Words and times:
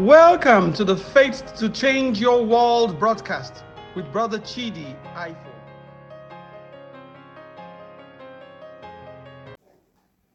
Welcome 0.00 0.72
to 0.74 0.84
the 0.86 0.96
Faith 0.96 1.54
to 1.56 1.68
Change 1.68 2.18
Your 2.18 2.42
World 2.42 2.98
broadcast 2.98 3.64
with 3.94 4.10
Brother 4.10 4.38
Chidi 4.38 4.96
Ifoh. 5.12 5.36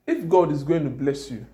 If 0.05 0.29
God 0.29 0.51
is 0.51 0.63
going 0.63 0.83
to 0.83 0.91
bless 0.91 1.31
you, 1.31 1.47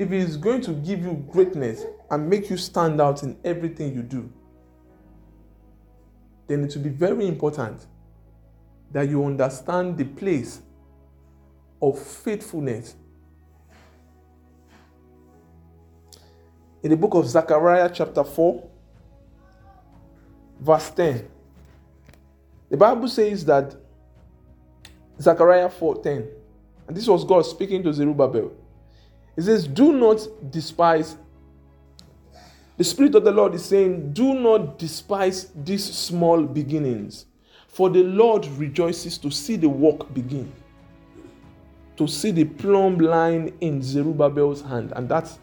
if 0.00 0.10
He 0.10 0.16
is 0.16 0.36
going 0.36 0.60
to 0.62 0.72
give 0.72 1.04
you 1.04 1.24
greatness 1.30 1.84
and 2.10 2.28
make 2.28 2.50
you 2.50 2.56
stand 2.56 3.00
out 3.00 3.22
in 3.22 3.38
everything 3.44 3.94
you 3.94 4.02
do, 4.02 4.28
then 6.48 6.64
it 6.64 6.74
will 6.74 6.82
be 6.82 6.88
very 6.88 7.28
important 7.28 7.86
that 8.90 9.08
you 9.08 9.24
understand 9.24 9.96
the 9.96 10.04
place 10.04 10.62
of 11.80 11.96
faithfulness. 11.96 12.96
In 16.82 16.90
the 16.90 16.96
book 16.96 17.14
of 17.14 17.26
Zechariah, 17.26 17.90
chapter 17.92 18.24
4, 18.24 18.68
verse 20.60 20.90
10, 20.90 21.28
the 22.70 22.76
Bible 22.76 23.08
says 23.08 23.44
that 23.44 23.74
Zechariah 25.20 25.68
4:10, 25.68 26.26
and 26.88 26.96
this 26.96 27.06
was 27.06 27.24
God 27.24 27.42
speaking 27.42 27.82
to 27.82 27.92
Zerubbabel. 27.92 28.52
It 29.36 29.42
says, 29.42 29.66
Do 29.66 29.92
not 29.92 30.26
despise. 30.50 31.16
The 32.76 32.84
Spirit 32.84 33.14
of 33.14 33.24
the 33.24 33.32
Lord 33.32 33.54
is 33.54 33.64
saying, 33.64 34.12
Do 34.12 34.34
not 34.34 34.78
despise 34.78 35.50
these 35.54 35.84
small 35.84 36.42
beginnings, 36.42 37.26
for 37.68 37.90
the 37.90 38.02
Lord 38.02 38.46
rejoices 38.46 39.18
to 39.18 39.30
see 39.30 39.56
the 39.56 39.68
work 39.68 40.12
begin 40.14 40.50
to 42.00 42.08
see 42.08 42.30
the 42.30 42.44
plumb 42.44 42.96
line 42.96 43.52
in 43.60 43.82
Zerubbabel's 43.82 44.62
hand. 44.62 44.90
And 44.96 45.06
that's 45.06 45.38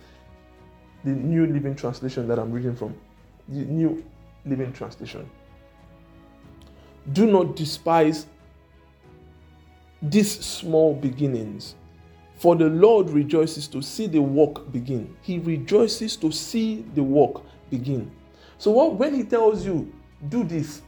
the 1.07 1.13
New 1.13 1.45
Living 1.45 1.75
Translation 1.75 2.27
that 2.27 2.39
I'm 2.39 2.51
reading 2.51 2.75
from. 2.75 2.95
The 3.47 3.59
New 3.59 4.03
Living 4.45 4.73
Translation. 4.73 5.29
Do 7.13 7.25
not 7.25 7.55
despise 7.55 8.25
these 10.01 10.43
small 10.45 10.93
beginnings, 10.93 11.75
for 12.35 12.55
the 12.55 12.65
Lord 12.67 13.09
rejoices 13.09 13.67
to 13.69 13.81
see 13.81 14.07
the 14.07 14.21
work 14.21 14.71
begin. 14.71 15.15
He 15.21 15.39
rejoices 15.39 16.15
to 16.17 16.31
see 16.31 16.85
the 16.93 17.03
work 17.03 17.41
begin. 17.69 18.11
So 18.57 18.71
what, 18.71 18.95
when 18.95 19.15
He 19.15 19.23
tells 19.23 19.65
you, 19.65 19.91
do 20.29 20.43
this, 20.43 20.81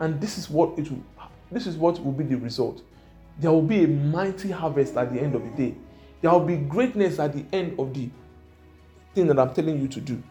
and 0.00 0.20
this 0.20 0.38
is 0.38 0.50
what 0.50 0.78
it 0.78 0.90
will, 0.90 1.04
this 1.52 1.66
is 1.66 1.76
what 1.76 2.04
will 2.04 2.12
be 2.12 2.24
the 2.24 2.36
result 2.36 2.82
there 3.40 3.50
will 3.50 3.62
be 3.62 3.84
a 3.84 3.88
mighty 3.88 4.50
harvest 4.50 4.96
at 4.96 5.12
the 5.12 5.20
end 5.20 5.34
of 5.34 5.42
the 5.42 5.50
day. 5.50 5.74
There 6.20 6.30
will 6.30 6.40
be 6.40 6.56
greatness 6.56 7.18
at 7.18 7.32
the 7.32 7.44
end 7.56 7.78
of 7.80 7.94
the 7.94 8.10
thing 9.14 9.26
that 9.28 9.38
I'm 9.38 9.52
telling 9.52 9.80
you 9.80 9.88
to 9.88 10.00
do. 10.00 10.22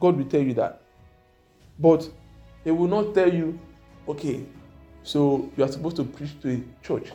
God 0.00 0.16
will 0.16 0.24
tell 0.24 0.42
you 0.42 0.54
that. 0.54 0.82
But 1.78 2.08
He 2.64 2.70
will 2.70 2.88
not 2.88 3.14
tell 3.14 3.32
you, 3.32 3.58
okay, 4.08 4.44
so 5.02 5.50
you 5.56 5.64
are 5.64 5.68
supposed 5.68 5.96
to 5.96 6.04
preach 6.04 6.40
to 6.42 6.50
a 6.50 6.84
church 6.84 7.10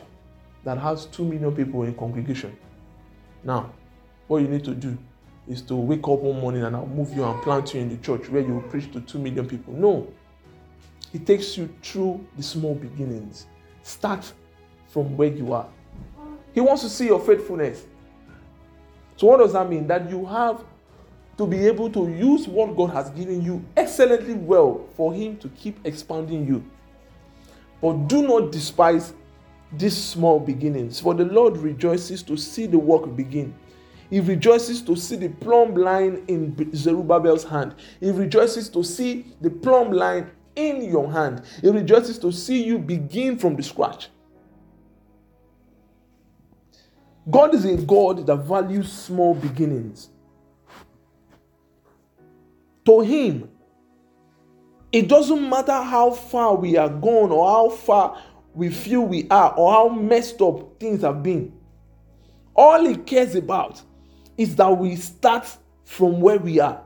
that 0.64 0.78
has 0.78 1.06
2 1.06 1.24
million 1.24 1.54
people 1.54 1.82
in 1.82 1.94
congregation. 1.94 2.56
Now, 3.42 3.72
what 4.26 4.38
you 4.38 4.48
need 4.48 4.64
to 4.64 4.74
do 4.74 4.96
is 5.46 5.60
to 5.62 5.76
wake 5.76 6.08
up 6.08 6.20
one 6.20 6.40
morning 6.40 6.64
and 6.64 6.74
I'll 6.74 6.86
move 6.86 7.14
you 7.14 7.24
and 7.24 7.40
plant 7.42 7.74
you 7.74 7.80
in 7.80 7.90
the 7.90 7.98
church 7.98 8.28
where 8.30 8.42
you 8.42 8.54
will 8.54 8.62
preach 8.62 8.90
to 8.92 9.00
2 9.00 9.18
million 9.18 9.46
people. 9.46 9.74
No. 9.74 10.08
It 11.12 11.26
takes 11.26 11.56
you 11.56 11.68
through 11.82 12.26
the 12.36 12.42
small 12.42 12.74
beginnings. 12.74 13.46
Start 13.82 14.32
from 14.88 15.16
where 15.16 15.28
you 15.28 15.52
are. 15.52 15.68
He 16.54 16.60
wants 16.60 16.82
to 16.82 16.88
see 16.88 17.06
your 17.06 17.20
faithfulness. 17.20 17.84
So, 19.16 19.28
what 19.28 19.38
does 19.38 19.52
that 19.52 19.68
mean? 19.68 19.86
That 19.86 20.10
you 20.10 20.24
have 20.26 20.64
to 21.38 21.46
be 21.46 21.66
able 21.66 21.90
to 21.90 22.08
use 22.08 22.46
what 22.46 22.76
God 22.76 22.90
has 22.90 23.10
given 23.10 23.42
you 23.42 23.64
excellently 23.76 24.34
well 24.34 24.86
for 24.96 25.12
Him 25.12 25.36
to 25.38 25.48
keep 25.50 25.78
expanding 25.84 26.46
you. 26.46 26.64
But 27.80 28.08
do 28.08 28.26
not 28.26 28.52
despise 28.52 29.12
these 29.72 29.96
small 29.96 30.38
beginnings, 30.38 31.00
for 31.00 31.14
the 31.14 31.24
Lord 31.24 31.56
rejoices 31.56 32.22
to 32.24 32.36
see 32.36 32.66
the 32.66 32.78
work 32.78 33.14
begin. 33.16 33.54
He 34.10 34.20
rejoices 34.20 34.82
to 34.82 34.94
see 34.94 35.16
the 35.16 35.28
plumb 35.28 35.74
line 35.74 36.24
in 36.28 36.70
Zerubbabel's 36.74 37.44
hand. 37.44 37.74
He 38.00 38.10
rejoices 38.10 38.68
to 38.70 38.84
see 38.84 39.26
the 39.40 39.50
plumb 39.50 39.90
line 39.90 40.30
in 40.54 40.82
your 40.84 41.10
hand. 41.10 41.42
He 41.60 41.68
rejoices 41.68 42.18
to 42.20 42.30
see 42.30 42.62
you 42.62 42.78
begin 42.78 43.36
from 43.38 43.56
the 43.56 43.62
scratch. 43.62 44.08
God 47.30 47.54
is 47.54 47.64
a 47.64 47.76
God 47.76 48.26
that 48.26 48.36
values 48.36 48.92
small 48.92 49.34
beginnings. 49.34 50.10
To 52.84 53.00
Him, 53.00 53.48
it 54.92 55.08
doesn't 55.08 55.48
matter 55.48 55.72
how 55.72 56.10
far 56.10 56.54
we 56.54 56.76
are 56.76 56.88
gone 56.88 57.30
or 57.30 57.50
how 57.50 57.70
far 57.70 58.22
we 58.54 58.68
feel 58.70 59.02
we 59.02 59.26
are 59.30 59.54
or 59.54 59.72
how 59.72 59.88
messed 59.88 60.40
up 60.42 60.78
things 60.78 61.02
have 61.02 61.22
been. 61.22 61.52
All 62.54 62.84
He 62.84 62.96
cares 62.96 63.34
about 63.34 63.82
is 64.36 64.54
that 64.56 64.70
we 64.76 64.96
start 64.96 65.48
from 65.84 66.20
where 66.20 66.38
we 66.38 66.60
are. 66.60 66.82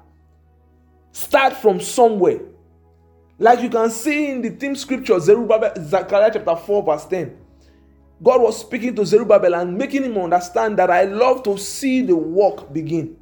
Start 1.13 1.55
from 1.55 1.81
somewhere. 1.81 2.41
Like 3.39 3.61
you 3.61 3.71
can 3.71 3.91
see 3.91 4.31
in 4.31 4.43
the 4.43 4.51
theme 4.51 4.77
scripture, 4.77 5.19
Zechariah 5.19 6.31
chapter 6.33 6.57
4, 6.57 6.83
verse 6.83 7.07
10. 7.07 7.38
God 8.23 8.43
was 8.43 8.61
speaking 8.61 8.97
to 8.97 9.07
Zerubbabel 9.07 9.55
and 9.55 9.79
making 9.79 10.05
him 10.05 10.19
understand 10.19 10.79
that 10.79 10.91
I 10.91 11.05
love 11.05 11.43
to 11.45 11.57
see 11.57 12.03
the 12.03 12.17
work 12.17 12.73
begin. 12.73 13.17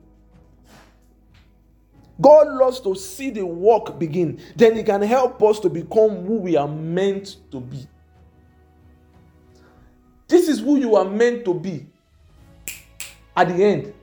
God 2.21 2.49
loves 2.49 2.81
to 2.81 2.95
see 2.95 3.31
the 3.31 3.45
work 3.45 3.99
begin. 3.99 4.41
Then 4.57 4.77
He 4.77 4.83
can 4.83 5.03
help 5.03 5.43
us 5.43 5.61
to 5.61 5.69
become 5.69 6.25
who 6.25 6.37
we 6.37 6.57
are 6.57 6.69
meant 6.69 7.37
to 7.51 7.61
be. 7.61 7.87
This 10.29 10.49
is 10.49 10.61
who 10.61 10.79
you 10.79 10.97
are 10.97 11.05
meant 11.05 11.45
to 11.45 11.55
be 11.55 11.87
at 13.37 13.49
the 13.49 13.63
end. 13.63 13.95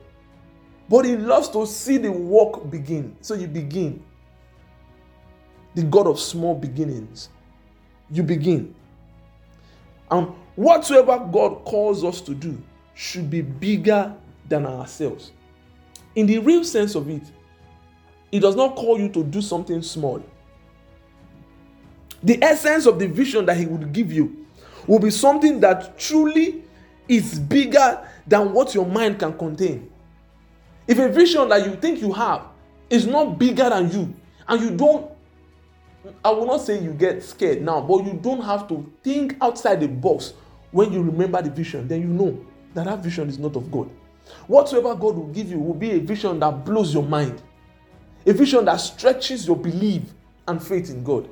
But 0.88 1.06
He 1.06 1.16
loves 1.16 1.48
to 1.50 1.66
see 1.66 1.96
the 1.96 2.12
work 2.12 2.70
begin. 2.70 3.16
So 3.20 3.34
you 3.34 3.48
begin. 3.48 4.02
The 5.74 5.82
God 5.82 6.06
of 6.06 6.20
small 6.20 6.54
beginnings. 6.54 7.30
You 8.10 8.22
begin. 8.22 8.74
And 10.08 10.32
whatsoever 10.56 11.18
God 11.30 11.64
calls 11.64 12.04
us 12.04 12.20
to 12.22 12.34
do 12.34 12.60
should 12.94 13.30
be 13.30 13.40
bigger 13.40 14.14
than 14.48 14.66
ourselves. 14.66 15.32
In 16.14 16.26
the 16.26 16.38
real 16.38 16.64
sense 16.64 16.94
of 16.94 17.08
it, 17.08 17.22
He 18.30 18.38
does 18.38 18.56
not 18.56 18.76
call 18.76 18.98
you 18.98 19.08
to 19.10 19.24
do 19.24 19.40
something 19.40 19.82
small. 19.82 20.22
The 22.22 22.42
essence 22.42 22.86
of 22.86 22.98
the 22.98 23.06
vision 23.06 23.46
that 23.46 23.56
He 23.56 23.66
would 23.66 23.92
give 23.92 24.12
you 24.12 24.46
will 24.86 24.98
be 24.98 25.10
something 25.10 25.60
that 25.60 25.98
truly 25.98 26.62
is 27.08 27.38
bigger 27.38 28.06
than 28.26 28.52
what 28.52 28.74
your 28.74 28.86
mind 28.86 29.18
can 29.18 29.36
contain. 29.36 29.90
If 30.86 30.98
a 30.98 31.08
vision 31.08 31.48
that 31.48 31.66
you 31.66 31.76
think 31.76 32.00
you 32.00 32.12
have 32.12 32.42
is 32.90 33.06
not 33.06 33.38
bigger 33.38 33.68
than 33.68 33.90
you, 33.90 34.14
and 34.46 34.60
you 34.60 34.70
don't 34.76 35.10
I 36.22 36.30
will 36.30 36.46
not 36.46 36.60
say 36.60 36.82
you 36.82 36.92
get 36.92 37.22
scared 37.22 37.62
now, 37.62 37.80
but 37.80 38.04
you 38.04 38.12
don't 38.12 38.42
have 38.42 38.68
to 38.68 38.90
think 39.02 39.36
outside 39.40 39.80
the 39.80 39.88
box 39.88 40.34
when 40.74 40.92
you 40.92 41.02
remember 41.02 41.40
the 41.40 41.50
vision. 41.50 41.88
Then 41.88 42.02
you 42.02 42.08
know 42.08 42.44
that 42.74 42.84
that 42.86 43.02
vision 43.02 43.28
is 43.28 43.38
not 43.38 43.56
of 43.56 43.70
God. 43.70 43.88
Whatsoever 44.46 44.94
God 44.94 45.16
will 45.16 45.28
give 45.28 45.50
you 45.50 45.58
will 45.58 45.74
be 45.74 45.92
a 45.92 45.98
vision 46.00 46.40
that 46.40 46.64
blows 46.64 46.92
your 46.92 47.02
mind, 47.02 47.42
a 48.26 48.32
vision 48.32 48.64
that 48.64 48.76
stretches 48.76 49.46
your 49.46 49.56
belief 49.56 50.02
and 50.48 50.62
faith 50.62 50.90
in 50.90 51.04
God. 51.04 51.28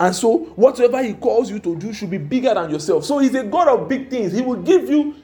And 0.00 0.14
so, 0.14 0.38
whatever 0.54 1.02
He 1.02 1.14
calls 1.14 1.50
you 1.50 1.58
to 1.58 1.74
do 1.74 1.92
should 1.92 2.10
be 2.10 2.18
bigger 2.18 2.54
than 2.54 2.70
yourself. 2.70 3.04
So, 3.04 3.18
He's 3.18 3.34
a 3.34 3.42
God 3.42 3.66
of 3.68 3.88
big 3.88 4.10
things. 4.10 4.32
He 4.32 4.42
will 4.42 4.62
give 4.62 4.88
you 4.88 5.16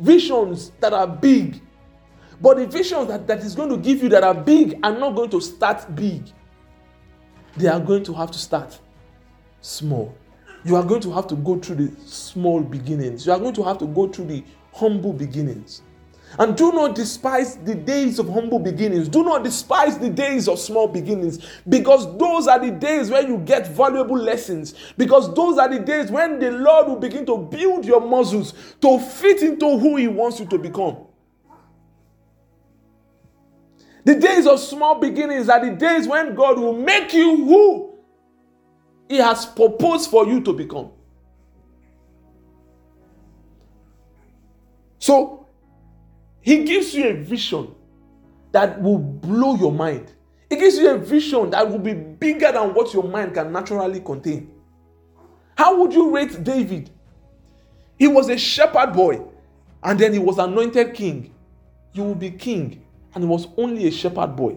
visions 0.00 0.72
that 0.80 0.92
are 0.92 1.06
big 1.06 1.60
but 2.42 2.56
the 2.56 2.66
visions 2.66 3.06
that, 3.06 3.28
that 3.28 3.38
is 3.38 3.54
going 3.54 3.68
to 3.68 3.76
give 3.76 4.02
you 4.02 4.08
that 4.08 4.24
are 4.24 4.34
big 4.34 4.78
are 4.82 4.98
not 4.98 5.14
going 5.14 5.30
to 5.30 5.40
start 5.40 5.94
big. 5.94 6.24
They 7.56 7.68
are 7.68 7.78
going 7.78 8.02
to 8.04 8.12
have 8.14 8.32
to 8.32 8.38
start 8.38 8.80
small. 9.62 10.14
You 10.64 10.76
are 10.76 10.84
going 10.84 11.00
to 11.02 11.12
have 11.12 11.26
to 11.28 11.36
go 11.36 11.58
through 11.58 11.76
the 11.76 12.06
small 12.06 12.60
beginnings. 12.60 13.26
You 13.26 13.32
are 13.32 13.38
going 13.38 13.54
to 13.54 13.62
have 13.64 13.78
to 13.78 13.86
go 13.86 14.06
through 14.08 14.26
the 14.26 14.44
humble 14.72 15.12
beginnings. 15.12 15.82
And 16.38 16.56
do 16.56 16.72
not 16.72 16.94
despise 16.94 17.56
the 17.56 17.74
days 17.74 18.18
of 18.18 18.28
humble 18.28 18.58
beginnings. 18.58 19.08
Do 19.08 19.22
not 19.22 19.44
despise 19.44 19.98
the 19.98 20.08
days 20.08 20.48
of 20.48 20.58
small 20.58 20.88
beginnings 20.88 21.46
because 21.68 22.16
those 22.16 22.46
are 22.48 22.58
the 22.58 22.70
days 22.70 23.10
when 23.10 23.28
you 23.28 23.38
get 23.38 23.68
valuable 23.68 24.16
lessons. 24.16 24.74
Because 24.96 25.34
those 25.34 25.58
are 25.58 25.68
the 25.68 25.80
days 25.80 26.10
when 26.10 26.38
the 26.38 26.50
Lord 26.50 26.88
will 26.88 26.96
begin 26.96 27.26
to 27.26 27.36
build 27.36 27.84
your 27.84 28.00
muscles 28.00 28.54
to 28.80 28.98
fit 28.98 29.42
into 29.42 29.78
who 29.78 29.96
He 29.96 30.08
wants 30.08 30.40
you 30.40 30.46
to 30.46 30.58
become. 30.58 30.96
The 34.04 34.14
days 34.14 34.46
of 34.46 34.58
small 34.58 34.98
beginnings 34.98 35.48
are 35.48 35.64
the 35.64 35.76
days 35.76 36.08
when 36.08 36.34
God 36.34 36.58
will 36.58 36.76
make 36.76 37.12
you 37.12 37.36
who 37.36 37.91
He 39.12 39.18
has 39.18 39.44
proposed 39.44 40.08
for 40.10 40.26
you 40.26 40.40
to 40.40 40.54
become. 40.54 40.90
So, 44.98 45.46
He 46.40 46.64
gives 46.64 46.94
you 46.94 47.10
a 47.10 47.12
vision 47.12 47.74
that 48.52 48.80
will 48.80 48.96
blow 48.96 49.54
your 49.56 49.70
mind. 49.70 50.14
He 50.48 50.56
gives 50.56 50.78
you 50.78 50.88
a 50.88 50.96
vision 50.96 51.50
that 51.50 51.68
will 51.68 51.78
be 51.78 51.92
bigger 51.92 52.52
than 52.52 52.72
what 52.72 52.94
your 52.94 53.04
mind 53.04 53.34
can 53.34 53.52
naturally 53.52 54.00
contain. 54.00 54.50
How 55.58 55.78
would 55.78 55.92
you 55.92 56.14
rate 56.14 56.42
David? 56.42 56.88
He 57.98 58.08
was 58.08 58.30
a 58.30 58.38
shepherd 58.38 58.94
boy 58.94 59.20
and 59.82 59.98
then 59.98 60.14
he 60.14 60.18
was 60.20 60.38
anointed 60.38 60.94
king. 60.94 61.34
You 61.92 62.04
will 62.04 62.14
be 62.14 62.30
king 62.30 62.82
and 63.14 63.24
he 63.24 63.28
was 63.28 63.46
only 63.58 63.88
a 63.88 63.90
shepherd 63.90 64.36
boy. 64.36 64.56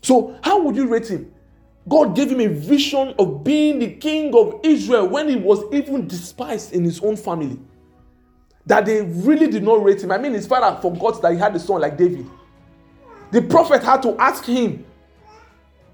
So, 0.00 0.38
how 0.44 0.62
would 0.62 0.76
you 0.76 0.86
rate 0.86 1.08
him? 1.08 1.32
God 1.88 2.14
gave 2.14 2.30
him 2.30 2.40
a 2.40 2.48
vision 2.48 3.14
of 3.18 3.42
being 3.44 3.78
the 3.78 3.92
king 3.92 4.34
of 4.34 4.60
Israel 4.62 5.08
when 5.08 5.28
he 5.28 5.36
was 5.36 5.62
even 5.72 6.06
despised 6.06 6.72
in 6.72 6.84
his 6.84 7.00
own 7.00 7.16
family. 7.16 7.58
That 8.66 8.84
they 8.84 9.02
really 9.02 9.48
did 9.48 9.62
not 9.62 9.82
rate 9.82 10.02
him. 10.02 10.12
I 10.12 10.18
mean, 10.18 10.34
his 10.34 10.46
father 10.46 10.78
forgot 10.80 11.22
that 11.22 11.32
he 11.32 11.38
had 11.38 11.56
a 11.56 11.58
son 11.58 11.80
like 11.80 11.96
David. 11.96 12.26
The 13.30 13.42
prophet 13.42 13.82
had 13.82 14.02
to 14.02 14.16
ask 14.20 14.44
him. 14.44 14.84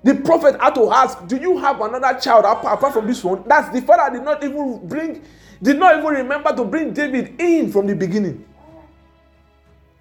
The 0.02 0.16
prophet 0.16 0.60
had 0.60 0.74
to 0.74 0.90
ask, 0.90 1.26
Do 1.26 1.36
you 1.36 1.58
have 1.58 1.80
another 1.80 2.18
child 2.18 2.44
apart 2.44 2.92
from 2.92 3.06
this 3.06 3.22
one? 3.22 3.44
That's 3.46 3.72
the 3.72 3.80
father 3.80 4.16
did 4.16 4.24
not 4.24 4.42
even 4.42 4.86
bring, 4.86 5.22
did 5.62 5.78
not 5.78 5.98
even 5.98 6.10
remember 6.10 6.54
to 6.54 6.64
bring 6.64 6.92
David 6.92 7.40
in 7.40 7.70
from 7.70 7.86
the 7.86 7.94
beginning 7.94 8.44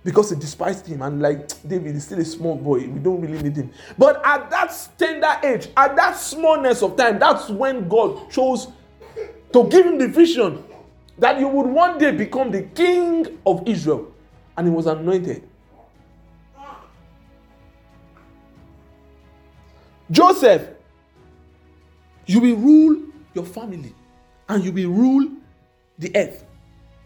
because 0.03 0.29
he 0.29 0.35
despised 0.35 0.85
him 0.85 1.01
and 1.01 1.21
like 1.21 1.47
David 1.67 1.95
is 1.95 2.05
still 2.05 2.19
a 2.19 2.25
small 2.25 2.55
boy. 2.55 2.87
We 2.87 2.99
don't 2.99 3.21
really 3.21 3.41
need 3.41 3.55
him. 3.55 3.71
But 3.97 4.21
at 4.25 4.49
that 4.49 4.89
tender 4.97 5.39
age, 5.43 5.69
at 5.77 5.95
that 5.95 6.17
smallness 6.17 6.81
of 6.81 6.97
time, 6.97 7.19
that's 7.19 7.49
when 7.49 7.87
God 7.87 8.29
chose 8.29 8.67
to 9.53 9.63
give 9.69 9.85
him 9.85 9.97
the 9.97 10.07
vision 10.07 10.63
that 11.17 11.39
you 11.39 11.47
would 11.47 11.67
one 11.67 11.97
day 11.97 12.11
become 12.11 12.51
the 12.51 12.63
king 12.63 13.39
of 13.45 13.67
Israel. 13.67 14.11
And 14.57 14.67
he 14.67 14.73
was 14.73 14.87
anointed. 14.87 15.47
Joseph, 20.11 20.67
you 22.25 22.39
will 22.39 22.55
rule 22.55 23.01
your 23.33 23.45
family 23.45 23.95
and 24.47 24.63
you 24.63 24.71
will 24.71 24.89
rule 24.89 25.31
the 25.97 26.15
earth. 26.15 26.45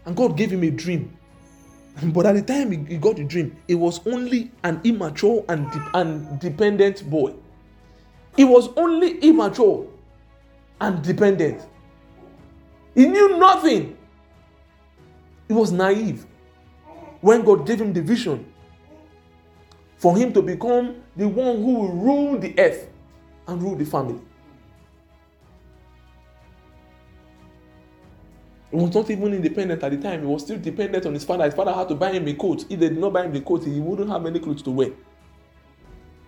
And 0.04 0.16
God 0.16 0.36
gave 0.36 0.50
him 0.50 0.62
a 0.62 0.70
dream 0.70 1.17
but 2.12 2.26
at 2.26 2.34
the 2.34 2.42
time 2.42 2.86
he, 2.86 2.96
got 2.96 3.16
the 3.16 3.24
dream, 3.24 3.56
he 3.66 3.74
was 3.74 4.00
only 4.06 4.50
an 4.64 4.80
immature 4.84 5.44
and, 5.48 5.70
de- 5.70 5.90
and 5.94 6.38
dependent 6.40 7.08
boy. 7.08 7.34
He 8.36 8.44
was 8.44 8.68
only 8.76 9.18
immature 9.18 9.86
and 10.80 11.02
dependent. 11.02 11.66
He 12.94 13.06
knew 13.06 13.36
nothing. 13.38 13.96
He 15.48 15.54
was 15.54 15.72
naive. 15.72 16.26
When 17.20 17.42
God 17.44 17.66
gave 17.66 17.80
him 17.80 17.92
the 17.92 18.02
vision 18.02 18.46
for 19.96 20.16
him 20.16 20.32
to 20.32 20.42
become 20.42 21.02
the 21.16 21.26
one 21.26 21.56
who 21.56 21.74
will 21.74 21.92
rule 21.92 22.38
the 22.38 22.54
earth 22.58 22.88
and 23.48 23.60
rule 23.62 23.74
the 23.74 23.84
family. 23.84 24.20
He 28.70 28.76
was 28.76 28.94
not 28.94 29.10
even 29.10 29.32
independent 29.34 29.82
at 29.82 29.90
the 29.90 29.96
time. 29.96 30.20
He 30.20 30.26
was 30.26 30.42
still 30.42 30.58
dependent 30.58 31.06
on 31.06 31.14
his 31.14 31.24
father. 31.24 31.44
His 31.44 31.54
father 31.54 31.72
had 31.72 31.88
to 31.88 31.94
buy 31.94 32.12
him 32.12 32.28
a 32.28 32.34
coat. 32.34 32.64
If 32.68 32.80
they 32.80 32.88
did 32.90 32.98
not 32.98 33.12
buy 33.14 33.24
him 33.24 33.32
the 33.32 33.40
coat, 33.40 33.64
he 33.64 33.80
wouldn't 33.80 34.10
have 34.10 34.26
any 34.26 34.38
clothes 34.40 34.62
to 34.62 34.70
wear. 34.70 34.88
It 34.88 34.94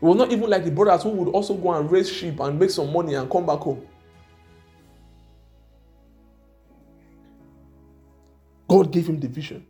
was 0.01 0.17
not 0.17 0.33
even 0.33 0.49
like 0.49 0.65
the 0.65 0.71
brothers 0.71 1.03
who 1.03 1.11
would 1.11 1.29
also 1.29 1.55
go 1.55 1.75
and 1.75 1.91
raise 1.91 2.11
sheep 2.11 2.41
and 2.41 2.59
make 2.59 2.71
some 2.71 2.93
money 2.93 3.15
and 3.15 3.31
come 3.31 3.45
back 3.45 3.59
home. 3.59 3.87
God 8.69 8.91
gave 8.93 9.09
him 9.09 9.21
the 9.21 9.29
vision. 9.29 9.67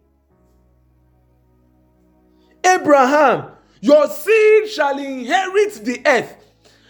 Abraham, 2.64 3.52
your 3.81 4.08
seed 4.08 4.69
shall 4.69 4.99
inherit 4.99 5.84
the 5.84 6.02
earth. 6.06 6.37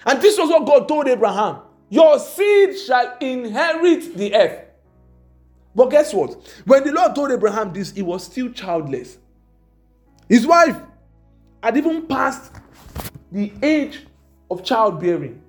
And 0.05 0.21
this 0.21 0.39
was 0.39 0.51
what 0.51 0.67
God 0.67 0.89
told 0.89 1.09
Abraham 1.09 1.61
Your 1.89 2.19
seed 2.19 2.79
shall 2.79 3.17
inherit 3.21 4.17
the 4.17 4.35
earth. 4.35 4.70
But 5.75 5.91
guess 5.91 6.13
what? 6.13 6.37
When 6.65 6.85
the 6.85 6.93
Lord 6.93 7.15
told 7.15 7.31
Abraham 7.31 7.73
this, 7.73 7.93
he 7.93 8.03
was 8.03 8.25
still 8.25 8.51
childless. 8.51 9.19
His 10.29 10.47
wife 10.47 10.77
had 11.63 11.77
even 11.77 12.07
passed 12.07 12.53
the 13.31 13.53
age 13.63 14.07
of 14.51 14.65
childbearing. 14.65 15.43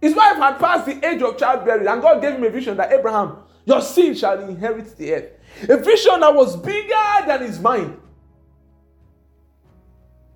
His 0.00 0.16
wife 0.16 0.36
had 0.36 0.58
passed 0.58 0.86
the 0.86 1.06
age 1.06 1.22
of 1.22 1.38
childbearing, 1.38 1.86
and 1.86 2.02
God 2.02 2.20
gave 2.20 2.34
him 2.34 2.42
a 2.42 2.50
vision 2.50 2.76
that 2.76 2.92
Abraham, 2.92 3.36
your 3.64 3.80
seed 3.80 4.18
shall 4.18 4.40
inherit 4.40 4.96
the 4.96 5.14
earth. 5.14 5.30
A 5.68 5.76
vision 5.76 6.20
that 6.20 6.34
was 6.34 6.56
bigger 6.56 7.26
than 7.26 7.42
his 7.42 7.60
mind. 7.60 8.00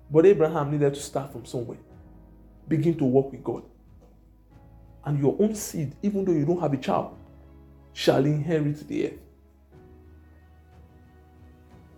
But 0.09 0.25
Abraham 0.25 0.71
needed 0.71 0.93
to 0.93 0.99
start 1.01 1.33
from 1.33 1.45
somewhere, 1.45 1.79
begin 2.67 2.97
to 2.97 3.03
work 3.03 3.31
with 3.31 3.43
God. 3.43 3.63
And 5.03 5.19
your 5.19 5.35
own 5.39 5.53
seed, 5.55 5.95
even 6.01 6.23
though 6.23 6.31
you 6.31 6.45
don't 6.45 6.61
have 6.61 6.71
a 6.71 6.77
child, 6.77 7.16
shall 7.97 8.23
inherit 8.25 8.87
the 8.87 9.07
earth. 9.07 9.19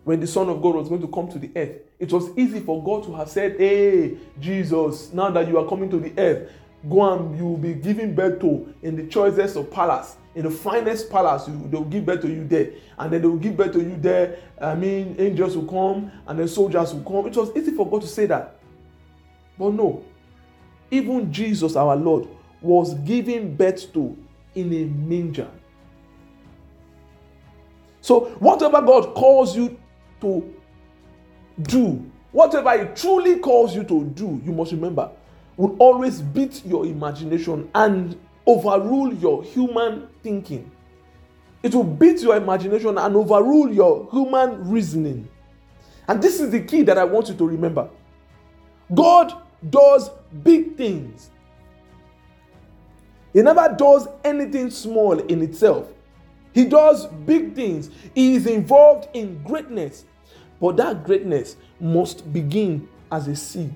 When 0.06 0.22
the 0.22 0.28
Son 0.28 0.48
of 0.48 0.62
God 0.62 0.76
was 0.76 0.88
going 0.88 1.02
to 1.02 1.10
come 1.10 1.28
to 1.28 1.38
the 1.38 1.52
earth, 1.58 1.82
it 2.00 2.14
was 2.14 2.30
easy 2.38 2.62
for 2.62 2.82
God 2.82 3.04
to 3.04 3.14
have 3.16 3.28
said, 3.28 3.58
Hey, 3.60 4.18
Jesus, 4.40 5.12
now 5.12 5.30
that 5.30 5.50
you 5.50 5.58
are 5.58 5.68
coming 5.68 5.90
to 5.90 6.00
the 6.00 6.14
earth, 6.18 6.52
go 6.90 7.02
and 7.12 7.38
you 7.38 7.44
will 7.44 7.58
be 7.58 7.74
giving 7.74 8.16
birth 8.16 8.40
to 8.40 8.74
in 8.82 8.96
the 8.96 9.08
choicest 9.08 9.58
of 9.58 9.70
palace, 9.72 10.16
in 10.36 10.46
the 10.46 10.50
finest 10.50 11.10
palace, 11.10 11.50
you, 11.50 11.68
they 11.70 11.78
will 11.78 11.84
give 11.84 12.06
birth 12.06 12.22
to 12.22 12.30
you 12.30 12.48
there. 12.48 12.72
And 12.98 13.12
then 13.12 13.22
they 13.22 13.28
will 13.28 13.36
give 13.36 13.58
birth 13.58 13.74
to 13.74 13.82
you 13.82 13.98
there. 13.98 14.40
I 14.62 14.76
mean, 14.76 15.18
angels 15.20 15.58
will 15.58 15.68
come 15.68 16.14
and 16.28 16.40
then 16.40 16.48
soldiers 16.48 16.94
will 16.94 17.04
come. 17.04 17.28
It 17.30 17.36
was 17.36 17.54
easy 17.58 17.72
for 17.72 17.90
God 17.90 18.02
to 18.04 18.08
say 18.08 18.26
that. 18.28 18.58
But 19.58 19.72
no, 19.72 20.06
even 20.92 21.34
Jesus, 21.34 21.76
our 21.76 21.98
Lord, 21.98 22.30
was 22.62 22.94
giving 23.00 23.54
birth 23.54 23.92
to 23.92 24.18
in 24.56 24.74
a 24.74 24.86
manger. 24.86 25.50
So, 28.02 28.26
whatever 28.40 28.82
God 28.82 29.14
calls 29.14 29.56
you 29.56 29.78
to 30.22 30.54
do, 31.62 32.10
whatever 32.32 32.78
He 32.78 32.94
truly 32.96 33.40
calls 33.40 33.76
you 33.76 33.84
to 33.84 34.06
do, 34.06 34.42
you 34.46 34.52
must 34.52 34.72
remember, 34.72 35.12
will 35.58 35.76
always 35.78 36.22
beat 36.22 36.66
your 36.66 36.86
imagination 36.86 37.70
and 37.76 38.18
overrule 38.46 39.14
your 39.14 39.44
human 39.44 40.08
thinking. 40.24 40.72
It 41.62 41.76
will 41.76 41.84
beat 41.84 42.22
your 42.22 42.38
imagination 42.38 42.98
and 42.98 43.16
overrule 43.16 43.74
your 43.74 44.10
human 44.12 44.70
reasoning. 44.70 45.28
And 46.08 46.22
this 46.22 46.40
is 46.40 46.50
the 46.50 46.62
key 46.62 46.84
that 46.84 46.98
I 46.98 47.04
want 47.04 47.28
you 47.28 47.36
to 47.36 47.48
remember 47.48 47.90
God 48.94 49.34
does 49.70 50.10
big 50.44 50.78
things, 50.78 51.30
He 53.34 53.42
never 53.42 53.76
does 53.78 54.08
anything 54.24 54.70
small 54.70 55.20
in 55.20 55.42
itself. 55.42 55.88
He 56.54 56.66
does 56.66 57.08
big 57.08 57.56
things. 57.56 57.90
He 58.16 58.36
is 58.36 58.48
involved 58.48 59.10
in 59.14 59.42
greatness. 59.44 60.06
But 60.60 60.78
that 60.78 61.06
greatness 61.06 61.56
must 61.80 62.32
begin 62.34 62.88
as 63.12 63.28
a 63.28 63.36
seed. 63.36 63.74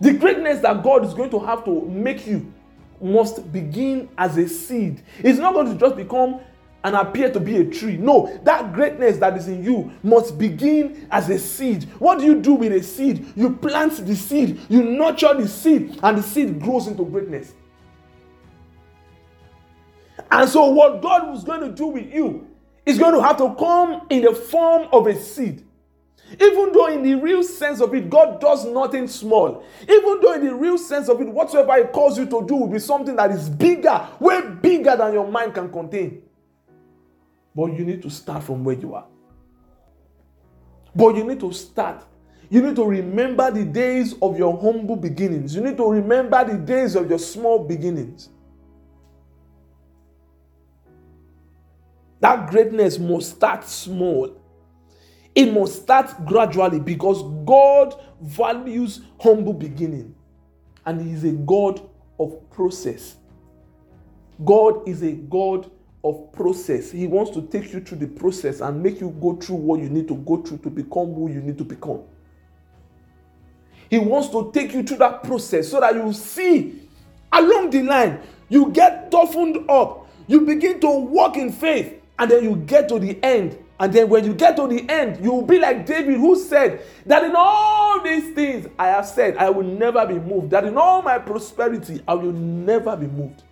The 0.00 0.12
greatness 0.12 0.60
that 0.60 0.82
God 0.82 1.04
is 1.04 1.14
going 1.14 1.30
to 1.30 1.40
have 1.40 1.64
to 1.64 1.82
make 1.86 2.26
you 2.26 2.52
must 3.00 3.52
begin 3.52 4.08
as 4.16 4.36
a 4.36 4.48
seed. 4.48 5.02
It's 5.18 5.38
not 5.38 5.54
going 5.54 5.66
to 5.66 5.74
just 5.74 5.96
become 5.96 6.40
and 6.84 6.94
appear 6.94 7.30
to 7.32 7.40
be 7.40 7.56
a 7.56 7.64
tree. 7.64 7.96
No, 7.96 8.38
that 8.44 8.72
greatness 8.72 9.18
that 9.18 9.36
is 9.36 9.48
in 9.48 9.64
you 9.64 9.90
must 10.02 10.38
begin 10.38 11.08
as 11.10 11.28
a 11.28 11.38
seed. 11.38 11.84
What 11.98 12.20
do 12.20 12.24
you 12.24 12.40
do 12.40 12.54
with 12.54 12.72
a 12.72 12.82
seed? 12.82 13.32
You 13.34 13.56
plant 13.56 14.06
the 14.06 14.14
seed, 14.14 14.60
you 14.68 14.84
nurture 14.84 15.34
the 15.34 15.48
seed, 15.48 15.98
and 16.02 16.18
the 16.18 16.22
seed 16.22 16.60
grows 16.60 16.86
into 16.86 17.04
greatness. 17.04 17.54
And 20.30 20.48
so, 20.48 20.66
what 20.66 21.00
God 21.00 21.30
was 21.30 21.44
going 21.44 21.60
to 21.60 21.70
do 21.70 21.86
with 21.86 22.12
you 22.12 22.46
is 22.84 22.98
going 22.98 23.14
to 23.14 23.22
have 23.22 23.36
to 23.38 23.54
come 23.54 24.06
in 24.10 24.22
the 24.22 24.34
form 24.34 24.88
of 24.92 25.06
a 25.06 25.18
seed. 25.18 25.64
Even 26.32 26.72
though, 26.72 26.88
in 26.88 27.02
the 27.02 27.14
real 27.14 27.42
sense 27.42 27.80
of 27.80 27.94
it, 27.94 28.10
God 28.10 28.40
does 28.40 28.66
nothing 28.66 29.08
small. 29.08 29.64
Even 29.82 30.20
though, 30.20 30.34
in 30.34 30.46
the 30.46 30.54
real 30.54 30.76
sense 30.76 31.08
of 31.08 31.20
it, 31.20 31.28
whatsoever 31.28 31.74
He 31.76 31.84
calls 31.84 32.18
you 32.18 32.26
to 32.26 32.44
do 32.46 32.56
will 32.56 32.68
be 32.68 32.78
something 32.78 33.16
that 33.16 33.30
is 33.30 33.48
bigger, 33.48 34.06
way 34.20 34.42
bigger 34.60 34.94
than 34.96 35.14
your 35.14 35.26
mind 35.26 35.54
can 35.54 35.70
contain. 35.72 36.22
But 37.54 37.72
you 37.78 37.84
need 37.84 38.02
to 38.02 38.10
start 38.10 38.44
from 38.44 38.62
where 38.62 38.76
you 38.76 38.94
are. 38.94 39.06
But 40.94 41.16
you 41.16 41.24
need 41.24 41.40
to 41.40 41.52
start. 41.52 42.04
You 42.50 42.62
need 42.62 42.76
to 42.76 42.84
remember 42.84 43.50
the 43.50 43.64
days 43.64 44.14
of 44.20 44.38
your 44.38 44.58
humble 44.60 44.96
beginnings. 44.96 45.54
You 45.54 45.62
need 45.62 45.76
to 45.76 45.90
remember 45.90 46.44
the 46.44 46.58
days 46.58 46.94
of 46.94 47.08
your 47.08 47.18
small 47.18 47.64
beginnings. 47.64 48.30
That 52.20 52.50
greatness 52.50 52.98
must 52.98 53.36
start 53.36 53.64
small. 53.64 54.36
It 55.34 55.52
must 55.52 55.82
start 55.82 56.26
gradually 56.26 56.80
because 56.80 57.22
God 57.44 57.94
values 58.20 59.02
humble 59.20 59.52
beginning 59.52 60.14
and 60.84 61.00
He 61.00 61.12
is 61.12 61.24
a 61.24 61.32
God 61.32 61.80
of 62.18 62.50
process. 62.50 63.16
God 64.44 64.88
is 64.88 65.02
a 65.02 65.12
God 65.12 65.70
of 66.04 66.32
process. 66.32 66.90
He 66.90 67.06
wants 67.06 67.32
to 67.32 67.42
take 67.42 67.72
you 67.72 67.80
through 67.80 67.98
the 67.98 68.06
process 68.06 68.60
and 68.60 68.82
make 68.82 69.00
you 69.00 69.10
go 69.20 69.36
through 69.36 69.56
what 69.56 69.80
you 69.80 69.88
need 69.88 70.08
to 70.08 70.16
go 70.16 70.42
through 70.42 70.58
to 70.58 70.70
become 70.70 71.12
who 71.12 71.30
you 71.30 71.40
need 71.40 71.58
to 71.58 71.64
become. 71.64 72.02
He 73.90 73.98
wants 73.98 74.28
to 74.28 74.50
take 74.52 74.74
you 74.74 74.82
through 74.82 74.98
that 74.98 75.22
process 75.22 75.68
so 75.68 75.80
that 75.80 75.94
you 75.94 76.12
see 76.12 76.88
along 77.32 77.70
the 77.70 77.82
line, 77.82 78.20
you 78.48 78.70
get 78.70 79.10
toughened 79.10 79.68
up, 79.70 80.08
you 80.26 80.42
begin 80.42 80.80
to 80.80 80.88
walk 80.88 81.36
in 81.36 81.50
faith, 81.52 81.97
and 82.18 82.30
then 82.30 82.44
you 82.44 82.56
get 82.56 82.88
to 82.88 82.98
the 82.98 83.18
end. 83.22 83.58
And 83.80 83.92
then 83.92 84.08
when 84.08 84.24
you 84.24 84.34
get 84.34 84.56
to 84.56 84.66
the 84.66 84.84
end, 84.90 85.24
you'll 85.24 85.42
be 85.46 85.60
like 85.60 85.86
David, 85.86 86.18
who 86.18 86.36
said 86.36 86.82
that 87.06 87.22
in 87.22 87.32
all 87.36 88.02
these 88.02 88.34
things 88.34 88.66
I 88.76 88.88
have 88.88 89.06
said, 89.06 89.36
I 89.36 89.50
will 89.50 89.66
never 89.66 90.04
be 90.04 90.18
moved. 90.18 90.50
That 90.50 90.64
in 90.64 90.76
all 90.76 91.00
my 91.00 91.18
prosperity, 91.18 92.02
I 92.08 92.14
will 92.14 92.32
never 92.32 92.96
be 92.96 93.06
moved. 93.06 93.44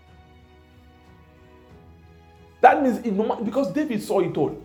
That 2.60 2.82
means 2.82 2.98
in, 3.06 3.16
because 3.44 3.72
David 3.72 4.02
saw 4.02 4.18
it 4.18 4.36
all. 4.36 4.60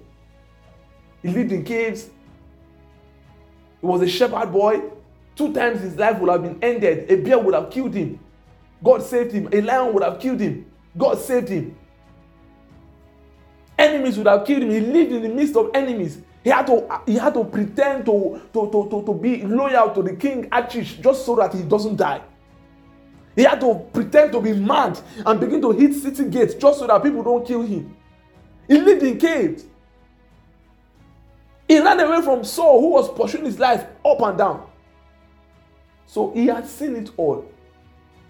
He 1.21 1.29
lived 1.29 1.51
in 1.51 1.63
caves. 1.63 2.09
He 3.81 3.85
was 3.85 4.01
a 4.01 4.07
shepherd 4.07 4.51
boy. 4.51 4.81
Two 5.35 5.53
times 5.53 5.81
his 5.81 5.95
life 5.95 6.17
would 6.19 6.31
have 6.31 6.41
been 6.41 6.57
ended. 6.63 7.11
A 7.11 7.17
bear 7.17 7.37
would 7.37 7.53
have 7.53 7.69
killed 7.69 7.93
him. 7.93 8.19
God 8.83 9.03
saved 9.03 9.31
him. 9.31 9.47
A 9.51 9.61
lion 9.61 9.93
would 9.93 10.01
have 10.01 10.19
killed 10.19 10.39
him. 10.39 10.65
God 10.97 11.19
saved 11.19 11.49
him. 11.49 11.77
Enemies 13.81 14.15
would 14.19 14.27
have 14.27 14.45
killed 14.45 14.61
him. 14.61 14.69
He 14.69 14.79
lived 14.79 15.11
in 15.11 15.23
the 15.23 15.29
midst 15.29 15.55
of 15.55 15.71
enemies. 15.73 16.19
He 16.43 16.51
had 16.51 16.67
to, 16.67 17.01
he 17.07 17.15
had 17.15 17.33
to 17.33 17.43
pretend 17.43 18.05
to, 18.05 18.39
to, 18.53 18.69
to, 18.71 18.89
to, 18.91 19.03
to 19.03 19.13
be 19.13 19.41
loyal 19.41 19.89
to 19.95 20.03
the 20.03 20.15
king 20.15 20.47
Achish 20.51 20.97
just 20.97 21.25
so 21.25 21.35
that 21.37 21.51
he 21.51 21.63
doesn't 21.63 21.95
die. 21.95 22.21
He 23.35 23.41
had 23.41 23.59
to 23.61 23.73
pretend 23.91 24.33
to 24.33 24.41
be 24.41 24.53
mad 24.53 24.99
and 25.25 25.39
begin 25.39 25.61
to 25.63 25.71
hit 25.71 25.95
city 25.95 26.25
gates 26.25 26.53
just 26.53 26.77
so 26.77 26.85
that 26.85 27.01
people 27.01 27.23
don't 27.23 27.45
kill 27.45 27.63
him. 27.63 27.97
He 28.67 28.79
lived 28.79 29.01
in 29.01 29.17
caves. 29.17 29.65
He 31.67 31.79
ran 31.79 31.99
away 31.99 32.21
from 32.21 32.43
Saul, 32.43 32.81
who 32.81 32.89
was 32.89 33.11
pursuing 33.11 33.45
his 33.45 33.57
life 33.57 33.83
up 34.05 34.21
and 34.21 34.37
down. 34.37 34.69
So 36.05 36.31
he 36.33 36.45
had 36.45 36.67
seen 36.67 36.95
it 36.95 37.09
all. 37.17 37.49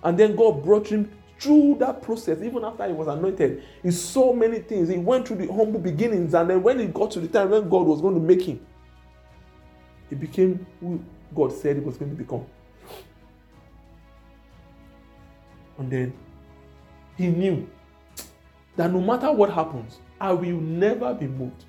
And 0.02 0.18
then 0.18 0.34
God 0.38 0.64
brought 0.64 0.88
him 0.88 1.12
through 1.42 1.76
that 1.80 2.04
process, 2.04 2.40
even 2.44 2.64
after 2.64 2.86
he 2.86 2.94
was 2.94 3.08
anointed. 3.08 3.64
He 3.82 3.90
saw 3.90 4.32
many 4.32 4.60
things. 4.60 4.90
He 4.90 4.98
went 4.98 5.28
through 5.28 5.38
the 5.38 5.48
humble 5.48 5.80
beginnings. 5.80 6.36
And 6.36 6.48
then 6.48 6.62
when 6.62 6.80
he 6.80 6.86
got 6.86 7.10
to 7.12 7.20
the 7.20 7.28
time 7.28 7.50
when 7.50 7.68
God 7.68 7.88
was 7.88 8.00
going 8.00 8.14
to 8.14 8.22
make 8.22 8.44
him, 8.44 8.64
he 10.08 10.16
became 10.16 10.66
who 10.80 11.04
God 11.36 11.52
said 11.52 11.78
he 11.78 11.82
was 11.82 11.98
going 11.98 12.12
to 12.12 12.18
become. 12.18 12.46
And 15.80 15.90
then 15.90 16.14
he 17.18 17.28
knew 17.28 17.68
that 18.76 18.92
no 18.92 19.02
matter 19.02 19.32
what 19.32 19.52
happens, 19.52 20.00
I 20.20 20.34
will 20.34 20.62
never 20.62 21.12
be 21.16 21.26
moved. 21.26 21.66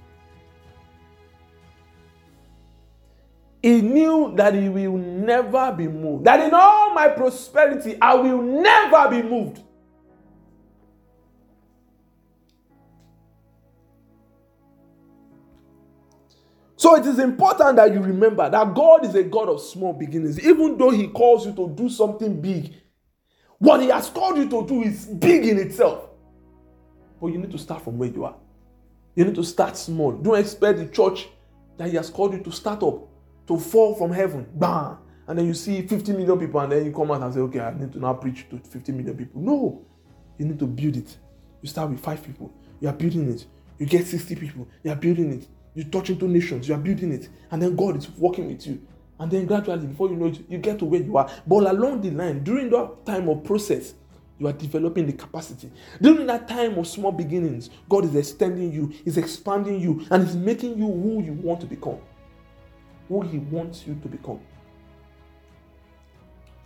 He 3.63 3.81
knew 3.81 4.35
that 4.35 4.55
he 4.55 4.69
will 4.69 4.99
never 4.99 5.71
be 5.73 5.87
moved. 5.87 6.25
That 6.25 6.41
in 6.41 6.53
all 6.53 6.93
my 6.93 7.09
prosperity, 7.09 7.97
I 8.03 8.15
will 8.17 8.43
never 8.43 9.09
be 9.09 9.23
moved. 9.23 9.61
So 16.75 16.97
it 16.97 17.07
is 17.07 17.21
important 17.21 17.77
that 17.77 17.93
you 17.93 18.01
remember 18.01 18.51
that 18.51 18.75
God 18.75 19.07
is 19.07 19.15
a 19.15 19.23
God 19.23 19.49
of 19.49 19.61
small 19.61 19.93
beginnings. 19.93 20.45
Even 20.45 20.77
though 20.77 20.91
He 20.91 21.07
calls 21.07 21.47
you 21.47 21.53
to 21.53 21.73
do 21.77 21.89
something 21.89 22.41
big, 22.41 22.75
what 23.59 23.81
He 23.81 23.87
has 23.87 24.11
called 24.11 24.39
you 24.39 24.49
to 24.49 24.67
do 24.67 24.83
is 24.83 25.07
big 25.07 25.47
in 25.47 25.61
itself. 25.61 26.09
But 27.21 27.29
you 27.29 27.39
need 27.39 27.53
to 27.53 27.59
start 27.59 27.85
from 27.85 27.99
where 27.99 28.09
you 28.09 28.25
are. 28.25 28.35
You 29.15 29.25
need 29.25 29.37
to 29.37 29.45
start 29.45 29.77
small. 29.77 30.11
Don't 30.11 30.41
expect 30.41 30.81
the 30.81 30.87
church 30.87 31.29
that 31.77 31.89
He 31.89 31.95
has 31.95 32.11
called 32.11 32.33
you 32.33 32.43
to 32.43 32.51
start 32.51 32.83
up 32.83 33.12
to 33.47 33.59
fall 33.59 33.95
from 33.95 34.13
heaven. 34.13 34.47
Bam! 34.55 34.99
And 35.27 35.39
then 35.39 35.47
you 35.47 35.55
see 35.55 35.83
50 35.83 36.13
million 36.13 36.39
people, 36.39 36.61
and 36.61 36.73
then 36.73 36.85
you 36.85 36.93
come 36.93 37.11
out 37.11 37.23
and 37.23 37.33
say, 37.33 37.41
okay, 37.41 37.61
I 37.61 37.73
need 37.73 37.93
to 37.93 37.99
now 37.99 38.15
preach 38.15 38.49
to 38.51 38.59
50 38.59 38.93
million 38.93 39.17
people. 39.17 39.41
No, 39.41 39.85
you 40.39 40.47
need 40.47 40.59
to 40.59 40.67
build 40.67 40.97
it. 40.97 41.17
You 41.61 41.69
start 41.69 41.91
with 41.91 42.01
five 42.01 42.25
people, 42.25 42.53
you 42.81 42.89
are 42.89 42.93
building 42.93 43.33
it. 43.33 43.47
You 43.79 43.87
get 43.87 44.07
60 44.07 44.35
people, 44.37 44.69
you 44.83 44.91
are 44.91 44.97
building 44.97 45.33
it. 45.33 45.49
You 45.75 45.85
touch 45.85 46.11
into 46.11 46.27
nations, 46.27 46.69
you 46.69 46.75
are 46.75 46.79
building 46.79 47.13
it. 47.13 47.29
And 47.51 47.63
then 47.63 47.77
God 47.77 47.97
is 47.97 48.11
working 48.11 48.49
with 48.49 48.67
you. 48.67 48.81
And 49.19 49.31
then 49.31 49.47
gradually, 49.47 49.87
before 49.87 50.09
you 50.09 50.17
know 50.17 50.27
it, 50.27 50.41
you 50.49 50.59
get 50.59 50.79
to 50.81 50.85
where 50.85 51.01
you 51.01 51.17
are. 51.17 51.31
But 51.47 51.71
along 51.71 52.01
the 52.03 52.11
line, 52.11 52.43
during 52.43 52.69
that 52.71 53.07
time 53.07 53.29
of 53.29 53.45
process, 53.45 53.95
you 54.39 54.49
are 54.49 54.53
developing 54.53 55.07
the 55.07 55.13
capacity. 55.13 55.71
During 56.01 56.27
that 56.27 56.49
time 56.49 56.77
of 56.77 56.87
small 56.89 57.13
beginnings, 57.13 57.71
God 57.89 58.05
is 58.05 58.17
extending 58.17 58.73
you, 58.73 58.93
is 59.05 59.17
expanding 59.17 59.81
you, 59.81 60.05
and 60.11 60.25
is 60.25 60.35
making 60.35 60.77
you 60.77 60.87
who 60.87 61.23
you 61.23 61.33
want 61.35 61.61
to 61.61 61.67
become. 61.67 61.99
Who 63.09 63.23
He 63.23 63.39
wants 63.39 63.87
you 63.87 63.95
to 64.03 64.09
become. 64.09 64.41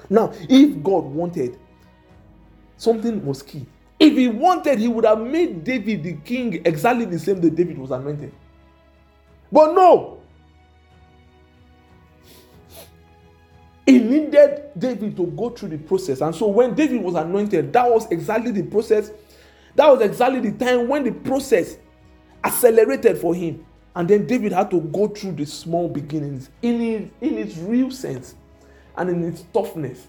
Now, 0.09 0.33
if 0.49 0.83
God 0.83 1.05
wanted, 1.05 1.59
something 2.77 3.25
was 3.25 3.43
key. 3.43 3.67
If 3.99 4.13
He 4.15 4.29
wanted, 4.29 4.79
He 4.79 4.89
would 4.89 5.05
have 5.05 5.21
made 5.21 5.65
David 5.65 6.03
the 6.03 6.15
king 6.15 6.61
exactly 6.65 7.05
the 7.05 7.19
same 7.19 7.41
day 7.41 7.51
David 7.51 7.79
was 7.79 7.91
anointed. 7.91 8.33
But 9.51 9.75
no, 9.75 10.17
He 13.87 14.01
needed 14.01 14.73
David 14.77 15.17
to 15.17 15.27
go 15.27 15.51
through 15.51 15.69
the 15.69 15.79
process. 15.79 16.21
And 16.21 16.35
so 16.35 16.49
when 16.49 16.75
David 16.75 17.01
was 17.01 17.15
anointed, 17.15 17.73
that 17.73 17.89
was 17.89 18.11
exactly 18.11 18.51
the 18.51 18.65
process. 18.65 19.13
That 19.77 19.89
was 19.89 20.01
exactly 20.01 20.41
the 20.41 20.53
time 20.53 20.89
when 20.89 21.05
the 21.05 21.13
process 21.13 21.77
accelerated 22.43 23.19
for 23.19 23.35
him. 23.35 23.65
And 23.97 24.07
then 24.07 24.27
David 24.27 24.53
had 24.53 24.71
to 24.73 24.81
go 24.81 25.09
through 25.09 25.33
the 25.33 25.47
small 25.47 25.89
beginnings 25.89 26.51
in 26.61 26.83
its, 26.83 27.11
in 27.23 27.39
its 27.39 27.57
real 27.57 27.91
sense 27.91 28.35
and 28.95 29.09
in 29.09 29.25
its 29.25 29.45
toughness. 29.55 30.07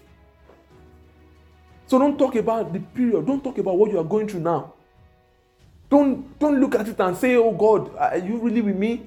So 1.86 1.98
don't 1.98 2.18
talk 2.18 2.36
about 2.36 2.74
the 2.74 2.80
period. 2.80 3.26
Don't 3.26 3.42
talk 3.42 3.56
about 3.56 3.78
what 3.78 3.90
you 3.90 3.98
are 3.98 4.04
going 4.04 4.28
through 4.28 4.40
now. 4.40 4.74
Don't, 5.88 6.38
don't 6.38 6.60
look 6.60 6.74
at 6.74 6.86
it 6.86 7.00
and 7.00 7.16
say, 7.16 7.36
Oh 7.36 7.50
God, 7.50 7.96
are 7.96 8.18
you 8.18 8.36
really 8.36 8.60
with 8.60 8.76
me? 8.76 9.06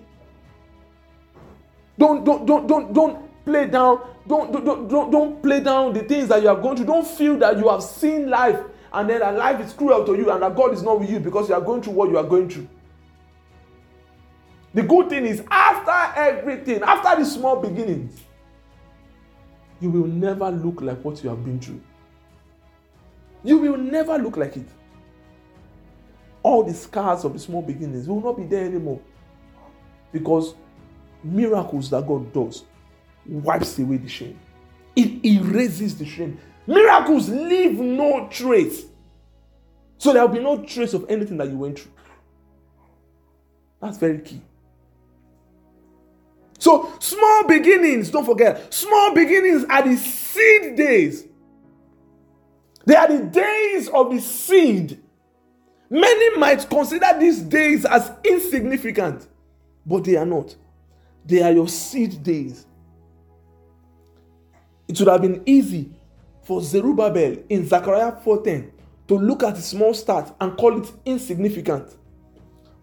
Don't, 1.99 2.25
don't, 2.25 2.47
don't, 2.47 2.65
don't, 2.65 2.91
don't 2.91 3.45
play 3.45 3.67
down 3.67 4.01
don't, 4.27 4.51
don't, 4.51 4.87
don't, 4.87 5.11
don't 5.11 5.41
play 5.41 5.59
down 5.59 5.93
the 5.93 6.01
things 6.03 6.27
that 6.29 6.41
you 6.41 6.47
are 6.47 6.55
going 6.55 6.77
through 6.77 6.85
don't 6.85 7.07
feel 7.07 7.37
that 7.37 7.57
you 7.57 7.67
have 7.67 7.81
seen 7.81 8.29
life 8.29 8.59
and 8.93 9.09
then 9.09 9.19
that 9.19 9.35
life 9.35 9.59
is 9.59 9.73
cruel 9.73 10.05
to 10.05 10.15
you 10.15 10.29
and 10.29 10.43
that 10.43 10.55
god 10.55 10.71
is 10.73 10.83
not 10.83 10.99
with 10.99 11.09
you 11.09 11.19
because 11.19 11.49
you 11.49 11.55
are 11.55 11.61
going 11.61 11.81
through 11.81 11.93
what 11.93 12.07
you 12.07 12.17
are 12.19 12.23
going 12.23 12.47
through 12.47 12.67
the 14.73 14.83
good 14.83 15.09
thing 15.09 15.25
is 15.25 15.43
after 15.49 16.19
everything 16.19 16.81
after 16.83 17.21
the 17.21 17.25
small 17.25 17.55
beginnings 17.61 18.21
you 19.79 19.89
will 19.89 20.07
never 20.07 20.49
look 20.51 20.81
like 20.81 21.03
what 21.03 21.23
you 21.23 21.29
have 21.29 21.43
been 21.43 21.59
through 21.59 21.81
you 23.43 23.57
will 23.57 23.77
never 23.77 24.17
look 24.17 24.37
like 24.37 24.55
it 24.57 24.67
all 26.43 26.63
the 26.63 26.73
scars 26.73 27.23
of 27.23 27.33
the 27.33 27.39
small 27.39 27.61
beginnings 27.61 28.07
will 28.07 28.21
not 28.21 28.37
be 28.37 28.43
there 28.43 28.65
anymore 28.65 28.99
because 30.11 30.55
miracles 31.23 31.89
that 31.89 32.05
god 32.07 32.31
does 32.33 32.63
wipes 33.25 33.77
away 33.79 33.97
the 33.97 34.09
shame. 34.09 34.39
It 34.95 35.23
erases 35.25 35.97
the 35.97 36.05
shame. 36.05 36.39
Miracles 36.67 37.29
leave 37.29 37.79
no 37.79 38.27
trace. 38.29 38.85
So 39.97 40.13
there 40.13 40.25
will 40.25 40.33
be 40.33 40.39
no 40.39 40.63
trace 40.63 40.93
of 40.93 41.05
anything 41.09 41.37
that 41.37 41.47
you 41.49 41.57
went 41.57 41.79
through. 41.79 41.91
That's 43.81 43.97
very 43.97 44.19
key. 44.19 44.41
So, 46.61 46.93
small 46.99 47.47
beginnings, 47.47 48.11
don't 48.11 48.23
forget, 48.23 48.71
small 48.71 49.15
beginnings 49.15 49.65
are 49.67 49.81
the 49.81 49.97
seed 49.97 50.75
days. 50.75 51.25
They 52.85 52.95
are 52.95 53.07
the 53.07 53.23
days 53.23 53.89
of 53.89 54.11
the 54.11 54.21
seed. 54.21 55.01
Many 55.89 56.37
might 56.37 56.69
consider 56.69 57.17
these 57.19 57.39
days 57.41 57.83
as 57.83 58.11
insignificant, 58.23 59.27
but 59.87 60.03
they 60.03 60.17
are 60.17 60.25
not. 60.25 60.55
They 61.25 61.41
are 61.41 61.51
your 61.51 61.67
seed 61.67 62.21
days. 62.21 62.67
It 64.87 64.99
would 64.99 65.07
have 65.07 65.23
been 65.23 65.41
easy 65.47 65.89
for 66.43 66.61
Zerubbabel 66.61 67.37
in 67.49 67.67
Zechariah 67.67 68.17
4:10 68.23 68.69
to 69.07 69.17
look 69.17 69.41
at 69.41 69.57
a 69.57 69.61
small 69.63 69.95
start 69.95 70.31
and 70.39 70.55
call 70.55 70.79
it 70.79 70.91
insignificant. 71.05 71.97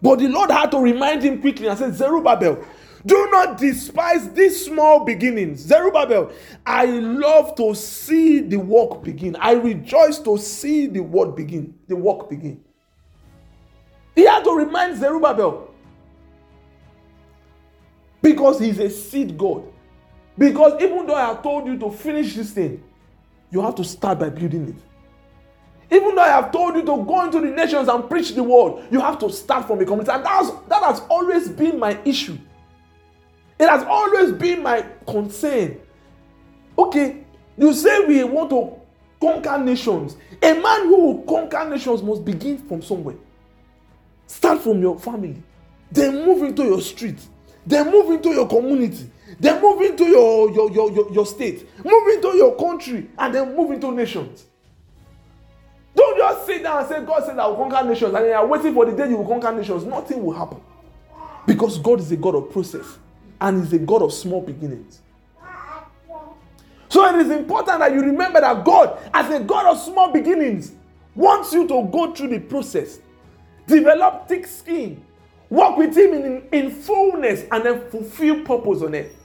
But 0.01 0.19
the 0.19 0.27
Lord 0.27 0.51
had 0.51 0.71
to 0.71 0.79
remind 0.79 1.23
him 1.23 1.39
quickly 1.39 1.67
and 1.67 1.77
said, 1.77 1.93
Zerubbabel, 1.95 2.63
do 3.05 3.29
not 3.31 3.57
despise 3.57 4.29
these 4.31 4.65
small 4.65 5.05
beginnings. 5.05 5.61
Zerubbabel, 5.61 6.31
I 6.65 6.85
love 6.85 7.55
to 7.55 7.73
see 7.73 8.39
the 8.39 8.57
work 8.57 9.03
begin. 9.03 9.35
I 9.37 9.53
rejoice 9.53 10.19
to 10.19 10.37
see 10.37 10.87
the 10.87 10.99
work 10.99 11.35
begin. 11.35 11.75
The 11.87 11.95
work 11.95 12.29
begin. 12.29 12.61
He 14.15 14.25
had 14.25 14.43
to 14.43 14.51
remind 14.51 14.97
Zerubbabel 14.97 15.73
because 18.21 18.59
he's 18.59 18.79
a 18.79 18.89
seed 18.89 19.37
God. 19.37 19.63
Because 20.37 20.81
even 20.81 21.05
though 21.05 21.15
I 21.15 21.27
have 21.27 21.43
told 21.43 21.67
you 21.67 21.77
to 21.79 21.91
finish 21.91 22.35
this 22.35 22.51
thing, 22.51 22.83
you 23.51 23.61
have 23.61 23.75
to 23.75 23.83
start 23.83 24.19
by 24.19 24.29
building 24.29 24.69
it. 24.69 25.95
Even 25.95 26.15
though 26.15 26.21
I 26.21 26.29
have 26.29 26.51
told 26.51 26.75
you 26.75 26.81
to 26.81 27.03
go 27.03 27.25
into 27.25 27.41
the 27.41 27.47
nations 27.47 27.87
and 27.87 28.09
preach 28.09 28.31
the 28.31 28.43
word, 28.43 28.83
you 28.91 28.99
have 28.99 29.17
to 29.19 29.29
start 29.29 29.67
from 29.67 29.79
a 29.79 29.85
community. 29.85 30.11
And 30.11 30.23
that's, 30.23 30.51
that 30.67 30.83
has 30.83 31.01
always 31.09 31.49
been 31.49 31.79
my 31.79 31.97
issue. 32.05 32.37
It 33.59 33.67
has 33.67 33.83
always 33.83 34.31
been 34.31 34.63
my 34.63 34.85
concern. 35.05 35.79
Okay, 36.77 37.25
you 37.57 37.73
say 37.73 38.05
we 38.05 38.23
want 38.23 38.49
to 38.51 38.71
conquer 39.19 39.61
nations. 39.61 40.15
A 40.41 40.53
man 40.53 40.83
who 40.83 41.07
will 41.07 41.23
conquer 41.23 41.69
nations 41.69 42.01
must 42.01 42.23
begin 42.23 42.57
from 42.57 42.81
somewhere. 42.81 43.17
Start 44.27 44.61
from 44.61 44.81
your 44.81 44.97
family, 44.97 45.43
then 45.91 46.25
move 46.25 46.43
into 46.43 46.63
your 46.63 46.79
street, 46.79 47.19
then 47.65 47.91
move 47.91 48.11
into 48.11 48.29
your 48.29 48.47
community, 48.47 49.11
then 49.39 49.61
move 49.61 49.81
into 49.81 50.05
your, 50.05 50.51
your, 50.51 50.71
your, 50.71 50.91
your, 50.91 51.11
your 51.11 51.25
state, 51.25 51.67
move 51.83 52.07
into 52.13 52.37
your 52.37 52.55
country, 52.55 53.09
and 53.17 53.35
then 53.35 53.55
move 53.57 53.71
into 53.71 53.91
nations. 53.91 54.45
Don't 55.95 56.17
just 56.17 56.45
sit 56.45 56.63
down 56.63 56.79
and 56.79 56.87
say, 56.87 57.03
God 57.03 57.25
said 57.25 57.37
I 57.39 57.47
will 57.47 57.57
conquer 57.57 57.85
nations, 57.89 58.13
and 58.13 58.25
you 58.25 58.31
are 58.31 58.45
waiting 58.47 58.73
for 58.73 58.85
the 58.85 58.93
day 58.93 59.09
you 59.09 59.17
will 59.17 59.27
conquer 59.27 59.51
nations. 59.51 59.83
Nothing 59.83 60.23
will 60.23 60.33
happen. 60.33 60.61
Because 61.45 61.77
God 61.79 61.99
is 61.99 62.11
a 62.11 62.15
God 62.15 62.35
of 62.35 62.51
process 62.51 62.85
and 63.41 63.63
is 63.63 63.73
a 63.73 63.79
God 63.79 64.01
of 64.01 64.13
small 64.13 64.41
beginnings. 64.41 65.01
So 66.89 67.05
it 67.05 67.15
is 67.23 67.29
important 67.29 67.79
that 67.79 67.93
you 67.93 68.01
remember 68.01 68.41
that 68.41 68.65
God, 68.65 68.99
as 69.13 69.31
a 69.33 69.39
God 69.39 69.67
of 69.67 69.79
small 69.79 70.11
beginnings, 70.11 70.73
wants 71.15 71.53
you 71.53 71.67
to 71.67 71.87
go 71.91 72.13
through 72.13 72.29
the 72.29 72.39
process, 72.39 72.99
develop 73.67 74.27
thick 74.27 74.47
skin, 74.47 75.03
walk 75.49 75.77
with 75.77 75.95
Him 75.95 76.13
in, 76.13 76.47
in 76.51 76.71
fullness, 76.71 77.45
and 77.51 77.63
then 77.63 77.89
fulfill 77.89 78.43
purpose 78.43 78.81
on 78.81 78.95
earth. 78.95 79.15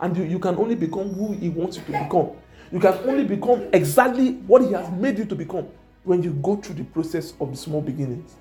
And 0.00 0.16
you, 0.16 0.24
you 0.24 0.38
can 0.38 0.56
only 0.56 0.74
become 0.74 1.12
who 1.14 1.32
He 1.32 1.48
wants 1.48 1.78
you 1.78 1.84
to 1.84 1.92
become. 1.92 2.30
You 2.70 2.80
can 2.80 2.94
only 3.08 3.24
become 3.24 3.68
exactly 3.72 4.32
what 4.46 4.62
He 4.62 4.72
has 4.72 4.90
made 4.90 5.18
you 5.18 5.24
to 5.24 5.34
become 5.34 5.68
when 6.04 6.22
you 6.22 6.32
go 6.34 6.56
through 6.56 6.74
the 6.76 6.84
process 6.84 7.32
of 7.40 7.50
the 7.50 7.56
small 7.56 7.80
beginnings. 7.80 8.36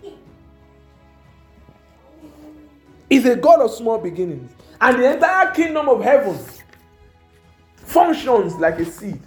He's 3.09 3.25
a 3.25 3.35
God 3.35 3.61
of 3.61 3.71
small 3.71 3.97
beginnings. 3.97 4.51
And 4.79 4.99
the 5.01 5.13
entire 5.13 5.51
kingdom 5.51 5.89
of 5.89 6.03
heaven 6.03 6.37
functions 7.75 8.55
like 8.55 8.79
a 8.79 8.85
seed. 8.85 9.21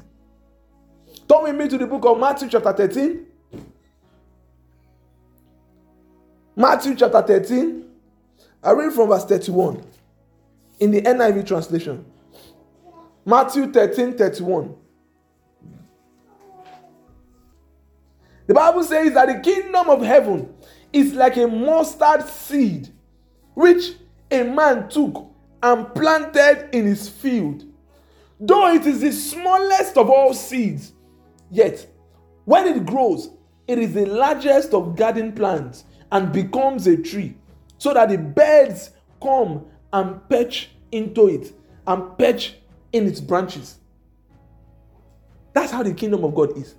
Turn 1.29 1.45
with 1.45 1.57
me 1.57 1.69
to 1.69 1.79
the 1.79 1.87
book 1.87 2.05
of 2.05 2.19
Matthew, 2.19 2.49
chapter 2.49 2.73
13. 2.73 3.27
Matthew, 6.57 6.95
chapter 6.95 7.23
13. 7.23 7.85
I 8.63 8.73
read 8.73 8.93
from 8.93 9.09
verse 9.09 9.25
31 9.25 9.83
in 10.81 10.91
the 10.91 11.01
NIV 11.01 11.47
translation. 11.47 12.05
Matthew 13.25 13.73
13 13.73 14.17
31. 14.17 14.75
The 18.47 18.55
Bible 18.55 18.83
says 18.83 19.15
that 19.15 19.27
the 19.27 19.39
kingdom 19.39 19.89
of 19.89 20.03
heaven 20.03 20.53
is 20.93 21.15
like 21.15 21.37
a 21.37 21.47
mustard 21.47 22.27
seed 22.29 22.89
which 23.61 23.93
a 24.31 24.43
man 24.43 24.88
took 24.88 25.26
and 25.62 25.95
planted 25.95 26.69
in 26.73 26.87
his 26.87 27.09
field 27.09 27.64
Though 28.40 28.73
it 28.73 28.87
is 28.87 29.02
the 29.02 29.12
smallest 29.12 29.99
of 29.99 30.09
all 30.09 30.33
seeds, 30.33 30.95
yet 31.50 31.87
when 32.47 32.67
it 32.67 32.87
grows, 32.87 33.31
it 33.69 33.79
is 33.79 33.93
the 33.93 34.07
largest 34.07 34.73
of 34.73 34.97
garden 34.97 35.33
plants 35.33 35.85
and 36.11 36.33
becomes 36.33 36.87
a 36.87 36.97
tree, 36.97 37.37
so 37.76 37.93
that 37.93 38.09
the 38.09 38.17
birds 38.17 38.93
come 39.23 39.67
and 39.93 40.26
perch 40.31 40.71
into 40.90 41.29
it 41.29 41.52
and 41.87 42.17
perch 42.19 42.55
in 42.93 43.07
its 43.07 43.21
branches. 43.21 43.76
That's 45.52 45.71
how 45.71 45.83
the 45.83 45.93
kingdom 45.93 46.25
of 46.25 46.35
God 46.35 46.57
is. 46.57 46.76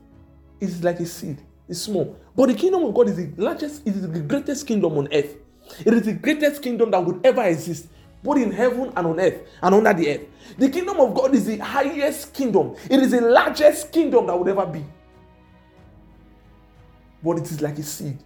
It's 0.59 0.83
like 0.83 0.99
a 0.99 1.05
seed, 1.05 1.37
it's 1.69 1.81
small. 1.81 2.17
But 2.35 2.47
the 2.47 2.55
kingdom 2.55 2.83
of 2.85 2.93
God 2.95 3.07
is 3.07 3.17
the 3.17 3.31
largest, 3.37 3.85
it 3.85 3.95
is 3.95 4.01
the 4.01 4.19
greatest 4.19 4.65
kingdom 4.65 4.97
on 4.97 5.13
earth. 5.13 5.35
It 5.85 5.93
is 5.93 6.03
the 6.03 6.13
greatest 6.13 6.61
kingdom 6.61 6.91
that 6.91 7.03
would 7.03 7.25
ever 7.25 7.43
exist 7.43 7.87
both 8.23 8.37
in 8.37 8.51
heaven 8.51 8.91
and 8.95 9.07
on 9.07 9.19
earth 9.19 9.47
and 9.61 9.75
under 9.75 9.93
the 9.93 10.13
earth. 10.13 10.21
The 10.57 10.69
kingdom 10.69 10.99
of 10.99 11.13
God 11.13 11.33
is 11.33 11.45
the 11.45 11.57
highest 11.57 12.33
kingdom, 12.33 12.75
it 12.89 12.99
is 12.99 13.11
the 13.11 13.21
largest 13.21 13.91
kingdom 13.91 14.27
that 14.27 14.37
would 14.37 14.47
ever 14.47 14.65
be. 14.65 14.85
But 17.23 17.37
it 17.37 17.51
is 17.51 17.61
like 17.61 17.77
a 17.77 17.83
seed, 17.83 18.17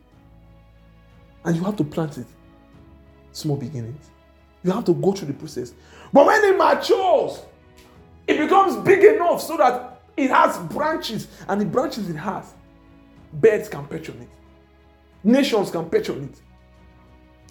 and 1.43 1.55
you 1.55 1.63
have 1.63 1.75
to 1.77 1.83
plant 1.83 2.17
it. 2.17 2.27
Small 3.31 3.57
beginnings. 3.57 4.09
You 4.63 4.71
have 4.71 4.85
to 4.85 4.93
go 4.93 5.11
through 5.11 5.27
the 5.27 5.33
process. 5.33 5.73
But 6.13 6.25
when 6.25 6.43
it 6.43 6.57
matures, 6.57 7.41
it 8.25 8.37
becomes 8.37 8.77
big 8.77 9.03
enough 9.03 9.41
so 9.41 9.57
that 9.57 10.01
it 10.15 10.31
has 10.31 10.57
branches, 10.73 11.27
and 11.47 11.59
the 11.59 11.65
branches 11.65 12.09
it 12.09 12.15
has, 12.15 12.53
birds 13.33 13.67
can 13.67 13.85
perch 13.85 14.09
on 14.09 14.21
it, 14.21 14.29
nations 15.23 15.69
can 15.71 15.89
perch 15.89 16.09
on 16.09 16.23
it 16.23 16.41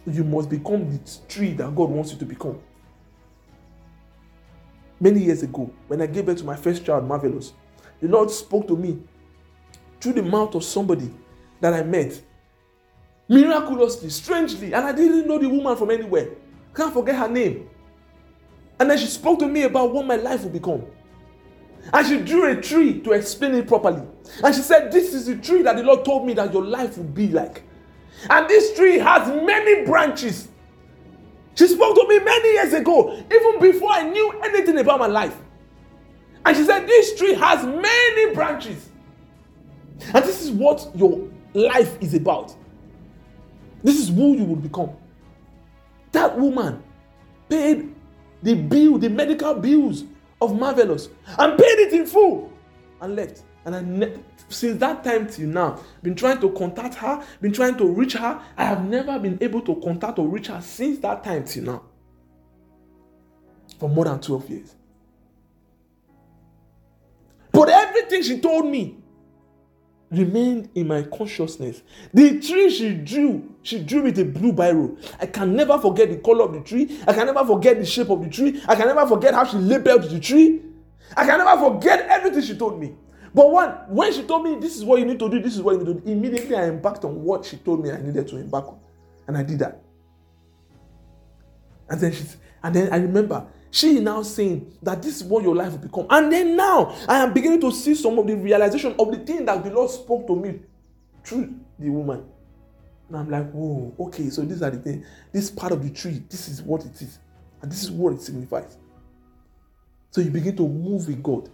you 0.06 0.24
must 0.24 0.50
become 0.50 0.90
the 0.90 1.18
tree 1.28 1.52
that 1.54 1.74
God 1.74 1.90
wants 1.90 2.12
you 2.12 2.18
to 2.18 2.24
become. 2.24 2.60
Many 5.00 5.20
years 5.20 5.42
ago, 5.42 5.70
when 5.88 6.00
I 6.02 6.06
gave 6.06 6.26
birth 6.26 6.38
to 6.38 6.44
my 6.44 6.56
first 6.56 6.84
child, 6.84 7.06
Marvelous, 7.06 7.52
the 8.00 8.08
Lord 8.08 8.30
spoke 8.30 8.68
to 8.68 8.76
me 8.76 8.98
through 10.00 10.14
the 10.14 10.22
mouth 10.22 10.54
of 10.54 10.64
somebody 10.64 11.10
that 11.60 11.72
I 11.72 11.82
met 11.82 12.22
miraculously, 13.28 14.10
strangely, 14.10 14.72
and 14.74 14.84
I 14.84 14.92
didn't 14.92 15.26
know 15.26 15.38
the 15.38 15.48
woman 15.48 15.76
from 15.76 15.90
anywhere. 15.90 16.30
Can't 16.74 16.92
forget 16.92 17.16
her 17.16 17.28
name. 17.28 17.68
And 18.78 18.90
then 18.90 18.98
she 18.98 19.06
spoke 19.06 19.38
to 19.38 19.46
me 19.46 19.62
about 19.62 19.92
what 19.92 20.06
my 20.06 20.16
life 20.16 20.42
would 20.44 20.52
become. 20.52 20.84
And 21.92 22.06
she 22.06 22.18
drew 22.20 22.50
a 22.50 22.60
tree 22.60 23.00
to 23.00 23.12
explain 23.12 23.54
it 23.54 23.68
properly. 23.68 24.02
And 24.42 24.54
she 24.54 24.62
said, 24.62 24.90
This 24.90 25.14
is 25.14 25.26
the 25.26 25.36
tree 25.36 25.62
that 25.62 25.76
the 25.76 25.82
Lord 25.82 26.04
told 26.04 26.26
me 26.26 26.32
that 26.34 26.52
your 26.52 26.64
life 26.64 26.96
would 26.98 27.14
be 27.14 27.28
like. 27.28 27.62
And 28.30 28.48
this 28.48 28.74
tree 28.76 28.98
has 28.98 29.28
many 29.28 29.84
branches. 29.84 30.48
She 31.54 31.68
spoke 31.68 31.94
to 31.96 32.08
me 32.08 32.18
many 32.18 32.52
years 32.54 32.72
ago, 32.72 33.12
even 33.32 33.60
before 33.60 33.92
I 33.92 34.02
knew 34.08 34.30
anything 34.44 34.78
about 34.78 34.98
my 34.98 35.06
life. 35.06 35.36
And 36.44 36.56
she 36.56 36.64
said, 36.64 36.86
This 36.86 37.16
tree 37.16 37.34
has 37.34 37.64
many 37.64 38.34
branches. 38.34 38.88
And 40.12 40.24
this 40.24 40.42
is 40.42 40.50
what 40.50 40.90
your 40.94 41.28
life 41.54 41.96
is 42.00 42.14
about. 42.14 42.54
This 43.82 43.98
is 44.00 44.08
who 44.08 44.36
you 44.36 44.44
will 44.44 44.56
become. 44.56 44.90
That 46.12 46.38
woman 46.38 46.82
paid 47.48 47.94
the 48.42 48.54
bill, 48.54 48.98
the 48.98 49.08
medical 49.08 49.54
bills 49.54 50.04
of 50.40 50.58
Marvelous, 50.58 51.08
and 51.38 51.56
paid 51.58 51.78
it 51.78 51.92
in 51.92 52.06
full 52.06 52.52
and 53.00 53.16
left. 53.16 53.42
And 53.64 53.74
I 53.76 53.80
ne- 53.80 54.18
since 54.48 54.78
that 54.80 55.02
time 55.04 55.26
till 55.26 55.48
now, 55.48 55.80
been 56.02 56.14
trying 56.14 56.40
to 56.40 56.50
contact 56.50 56.94
her, 56.96 57.24
been 57.40 57.52
trying 57.52 57.76
to 57.76 57.86
reach 57.86 58.14
her. 58.14 58.40
I 58.56 58.64
have 58.64 58.84
never 58.84 59.18
been 59.18 59.38
able 59.40 59.60
to 59.62 59.76
contact 59.76 60.18
or 60.18 60.28
reach 60.28 60.48
her 60.48 60.60
since 60.60 60.98
that 61.00 61.24
time 61.24 61.44
till 61.44 61.64
now. 61.64 61.82
For 63.78 63.88
more 63.88 64.04
than 64.04 64.20
12 64.20 64.50
years. 64.50 64.74
But 67.52 67.68
everything 67.68 68.22
she 68.22 68.40
told 68.40 68.66
me 68.66 68.96
remained 70.10 70.70
in 70.74 70.86
my 70.86 71.02
consciousness. 71.02 71.82
The 72.12 72.40
tree 72.40 72.70
she 72.70 72.94
drew, 72.94 73.54
she 73.62 73.82
drew 73.82 74.02
with 74.02 74.18
a 74.18 74.24
blue 74.24 74.52
biro. 74.52 74.96
I 75.20 75.26
can 75.26 75.54
never 75.56 75.78
forget 75.78 76.08
the 76.08 76.16
color 76.16 76.44
of 76.44 76.52
the 76.52 76.60
tree. 76.60 77.00
I 77.06 77.12
can 77.12 77.26
never 77.26 77.44
forget 77.44 77.78
the 77.78 77.86
shape 77.86 78.10
of 78.10 78.22
the 78.22 78.30
tree. 78.30 78.62
I 78.66 78.74
can 78.74 78.86
never 78.86 79.06
forget 79.06 79.34
how 79.34 79.44
she 79.44 79.56
labeled 79.56 80.04
the 80.04 80.20
tree. 80.20 80.62
I 81.16 81.24
can 81.26 81.38
never 81.38 81.70
forget 81.70 82.06
everything 82.08 82.42
she 82.42 82.56
told 82.56 82.80
me. 82.80 82.94
But 83.34 83.50
when, 83.50 83.68
when 83.88 84.12
she 84.12 84.22
told 84.22 84.44
me 84.44 84.54
this 84.60 84.76
is 84.76 84.84
what 84.84 85.00
you 85.00 85.04
need 85.04 85.18
to 85.18 85.28
do, 85.28 85.40
this 85.40 85.56
is 85.56 85.62
what 85.62 85.72
you 85.72 85.78
need 85.78 85.86
to 85.86 85.94
do, 85.94 86.10
immediately 86.10 86.54
I 86.54 86.68
embarked 86.68 87.04
on 87.04 87.22
what 87.22 87.44
she 87.44 87.56
told 87.56 87.82
me 87.82 87.90
I 87.90 88.00
needed 88.00 88.28
to 88.28 88.36
embark 88.36 88.68
on. 88.68 88.78
And 89.26 89.36
I 89.36 89.42
did 89.42 89.58
that. 89.58 89.82
And 91.90 92.00
then 92.00 92.12
she 92.12 92.24
and 92.62 92.74
then 92.74 92.92
I 92.92 92.96
remember 92.96 93.46
she 93.70 93.98
now 93.98 94.22
saying 94.22 94.72
that 94.82 95.02
this 95.02 95.16
is 95.20 95.24
what 95.24 95.42
your 95.42 95.54
life 95.54 95.72
will 95.72 95.78
become. 95.78 96.06
And 96.08 96.32
then 96.32 96.56
now 96.56 96.96
I 97.08 97.18
am 97.18 97.32
beginning 97.32 97.60
to 97.62 97.72
see 97.72 97.94
some 97.94 98.18
of 98.18 98.26
the 98.26 98.36
realization 98.36 98.94
of 98.98 99.10
the 99.10 99.18
thing 99.18 99.44
that 99.46 99.64
the 99.64 99.70
Lord 99.70 99.90
spoke 99.90 100.26
to 100.28 100.36
me 100.36 100.60
through 101.24 101.52
the 101.78 101.90
woman. 101.90 102.24
And 103.08 103.16
I'm 103.16 103.28
like, 103.28 103.50
whoa, 103.50 103.94
okay, 103.98 104.30
so 104.30 104.42
these 104.42 104.62
are 104.62 104.70
the 104.70 104.78
things. 104.78 105.04
This 105.32 105.50
part 105.50 105.72
of 105.72 105.82
the 105.82 105.90
tree, 105.90 106.22
this 106.30 106.48
is 106.48 106.62
what 106.62 106.84
it 106.84 107.02
is. 107.02 107.18
And 107.60 107.70
this 107.70 107.82
is 107.82 107.90
what 107.90 108.14
it 108.14 108.22
signifies. 108.22 108.78
So 110.10 110.20
you 110.20 110.30
begin 110.30 110.56
to 110.56 110.68
move 110.68 111.08
with 111.08 111.22
God 111.22 111.50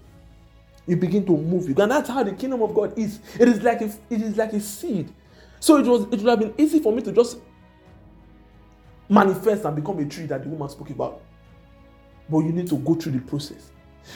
you 0.91 0.97
begin 0.97 1.25
to 1.25 1.37
move 1.37 1.71
it. 1.71 1.79
And 1.79 1.93
that's 1.93 2.09
how 2.09 2.25
the 2.25 2.33
kingdom 2.33 2.63
of 2.63 2.75
God 2.75 2.99
is. 2.99 3.21
It 3.39 3.49
is 3.49 3.63
like 3.63 3.81
a, 3.81 3.93
it 4.11 4.21
is 4.21 4.37
like 4.37 4.53
a 4.53 4.61
seed. 4.61 5.13
So 5.61 5.77
it 5.77 5.87
was 5.87 6.03
it 6.05 6.21
would 6.21 6.27
have 6.27 6.41
been 6.41 6.55
easy 6.59 6.81
for 6.81 6.93
me 6.93 7.01
to 7.03 7.13
just 7.13 7.39
manifest 9.09 9.65
and 9.65 9.77
become 9.77 10.01
a 10.01 10.05
tree 10.05 10.27
that 10.27 10.43
the 10.43 10.49
woman 10.49 10.69
spoke 10.69 10.91
about. 10.91 11.23
But 12.29 12.41
you 12.41 12.51
need 12.51 12.69
to 12.71 12.79
go 12.79 12.95
through 12.97 13.13
the 13.13 13.21
process. 13.21 13.71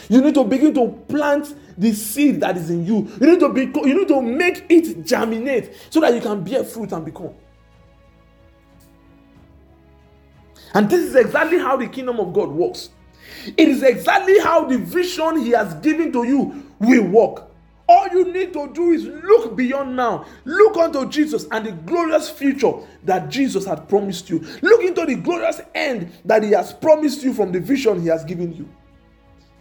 You 0.08 0.20
need 0.20 0.34
to 0.34 0.42
begin 0.42 0.74
to 0.74 0.88
plant 1.08 1.54
the 1.78 1.92
seed 1.92 2.40
that 2.40 2.56
is 2.56 2.70
in 2.70 2.84
you. 2.84 3.08
You 3.20 3.26
need 3.28 3.40
to 3.40 3.52
be 3.52 3.62
you 3.88 3.98
need 3.98 4.08
to 4.08 4.20
make 4.20 4.66
it 4.68 5.06
germinate 5.06 5.76
so 5.90 6.00
that 6.00 6.12
you 6.12 6.20
can 6.20 6.42
bear 6.42 6.64
fruit 6.64 6.90
and 6.90 7.04
become. 7.04 7.34
And 10.72 10.90
this 10.90 11.02
is 11.02 11.14
exactly 11.14 11.58
how 11.58 11.76
the 11.76 11.86
kingdom 11.86 12.18
of 12.18 12.32
God 12.32 12.48
works. 12.48 12.90
It 13.56 13.68
is 13.68 13.82
exactly 13.82 14.38
how 14.40 14.64
the 14.64 14.78
vision 14.78 15.40
He 15.40 15.50
has 15.50 15.74
given 15.74 16.12
to 16.12 16.24
you 16.24 16.63
will 16.80 17.04
work. 17.04 17.50
All 17.86 18.08
you 18.08 18.32
need 18.32 18.52
to 18.54 18.72
do 18.72 18.92
is 18.92 19.04
look 19.04 19.56
beyond 19.56 19.94
now. 19.94 20.24
Look 20.44 20.76
unto 20.78 21.08
Jesus 21.08 21.46
and 21.50 21.66
the 21.66 21.72
glorious 21.72 22.30
future 22.30 22.72
that 23.04 23.28
Jesus 23.28 23.66
had 23.66 23.88
promised 23.88 24.30
you. 24.30 24.38
Look 24.62 24.82
into 24.82 25.04
the 25.04 25.16
glorious 25.16 25.60
end 25.74 26.10
that 26.24 26.42
He 26.42 26.52
has 26.52 26.72
promised 26.72 27.22
you 27.22 27.34
from 27.34 27.52
the 27.52 27.60
vision 27.60 28.00
He 28.00 28.08
has 28.08 28.24
given 28.24 28.54
you. 28.54 28.68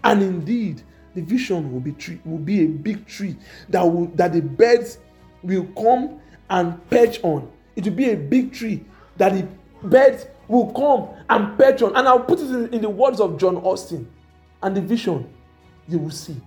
And 0.06 0.22
indeed, 0.22 0.84
the 1.16 1.22
vision 1.22 1.72
will 1.72 1.82
be 1.82 1.92
tree, 1.92 2.20
will 2.24 2.38
be 2.38 2.64
a 2.64 2.68
big 2.68 3.06
tree 3.06 3.36
that 3.70 3.82
will 3.82 4.08
that 4.16 4.34
the 4.34 4.42
birds 4.42 5.00
will 5.44 5.66
come 5.78 6.20
and 6.50 6.90
perch 6.90 7.22
on. 7.24 7.52
It 7.76 7.84
will 7.86 7.94
be 7.94 8.12
a 8.12 8.16
big 8.18 8.54
tree 8.54 8.86
that 9.18 9.34
the 9.34 9.48
birds 9.86 10.28
will 10.48 10.72
come 10.72 11.10
and 11.30 11.58
perch 11.58 11.82
on. 11.82 11.96
And 11.96 12.08
I'll 12.08 12.20
put 12.22 12.40
it 12.40 12.50
in, 12.50 12.74
in 12.74 12.82
the 12.82 12.90
words 12.90 13.20
of 13.20 13.38
John 13.38 13.58
Osteen. 13.58 14.06
And 14.62 14.76
the 14.78 14.82
vision 14.82 15.32
you 15.90 16.00
will 16.00 16.10
see 16.10 16.38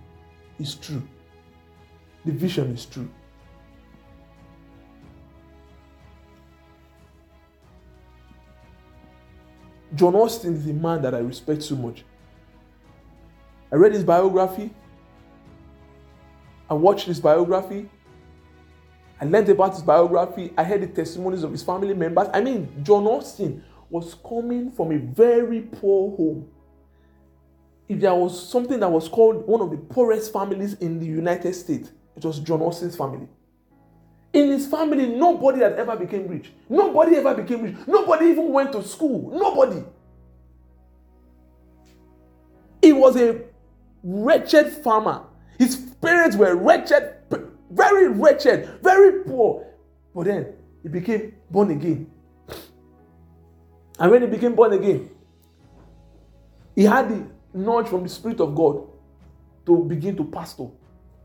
is 0.59 0.75
true. 0.75 1.03
The 2.25 2.31
vision 2.31 2.71
is 2.73 2.85
true. 2.85 3.09
John 9.95 10.13
Osteen 10.13 10.55
is 10.55 10.67
a 10.67 10.73
man 10.73 11.01
that 11.01 11.15
I 11.15 11.19
respect 11.19 11.63
so 11.63 11.75
much. 11.75 12.03
I 13.71 13.75
read 13.75 13.93
his 13.93 14.03
biography. 14.03 14.69
I 16.69 16.73
watched 16.73 17.07
his 17.07 17.19
biography. 17.19 17.89
I 19.19 19.25
learned 19.25 19.49
about 19.49 19.73
his 19.73 19.81
biography. 19.81 20.53
I 20.57 20.63
heard 20.63 20.81
the 20.81 20.87
testimonies 20.87 21.43
of 21.43 21.51
his 21.51 21.63
family 21.63 21.93
members. 21.93 22.27
I 22.33 22.41
mean, 22.41 22.69
John 22.83 23.05
Osteen 23.05 23.63
was 23.89 24.15
coming 24.15 24.71
from 24.71 24.91
a 24.91 24.97
very 24.97 25.61
poor 25.61 26.15
home. 26.15 26.47
If 27.89 28.01
there 28.01 28.13
was 28.13 28.49
something 28.49 28.79
that 28.81 28.91
was 28.91 29.07
called 29.07 29.47
one 29.47 29.61
of 29.61 29.71
the 29.71 29.77
poorest 29.77 30.33
families 30.33 30.73
in 30.75 30.99
the 30.99 31.05
United 31.05 31.53
States, 31.53 31.91
it 32.15 32.25
was 32.25 32.39
John 32.39 32.59
Osteen's 32.59 32.97
family. 32.97 33.27
In 34.33 34.49
his 34.49 34.67
family, 34.67 35.07
nobody 35.07 35.61
had 35.61 35.73
ever 35.73 35.95
became 35.95 36.27
rich. 36.27 36.51
Nobody 36.69 37.15
ever 37.15 37.33
became 37.35 37.63
rich. 37.63 37.75
Nobody 37.87 38.27
even 38.27 38.51
went 38.51 38.73
to 38.73 38.83
school. 38.83 39.31
Nobody. 39.31 39.83
He 42.81 42.91
was 42.91 43.15
a 43.15 43.41
wretched 44.03 44.71
farmer. 44.83 45.23
His 45.57 45.77
parents 46.01 46.35
were 46.35 46.55
wretched, 46.55 47.15
very 47.71 48.09
wretched, 48.09 48.81
very 48.83 49.23
poor. 49.23 49.65
But 50.13 50.25
then 50.25 50.53
he 50.83 50.89
became 50.89 51.33
born 51.49 51.71
again. 51.71 52.11
And 53.99 54.11
when 54.11 54.21
he 54.21 54.27
became 54.27 54.55
born 54.55 54.73
again, 54.73 55.09
he 56.75 56.83
had 56.83 57.09
the 57.09 57.36
nudge 57.53 57.87
from 57.87 58.03
the 58.03 58.09
Spirit 58.09 58.39
of 58.39 58.55
God 58.55 58.87
to 59.65 59.83
begin 59.83 60.15
to 60.17 60.23
pastor. 60.23 60.67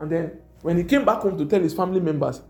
And 0.00 0.10
then 0.10 0.32
when 0.62 0.76
he 0.76 0.84
came 0.84 1.04
back 1.04 1.18
home 1.18 1.38
to 1.38 1.46
tell 1.46 1.60
his 1.60 1.74
family 1.74 2.00
members 2.00 2.40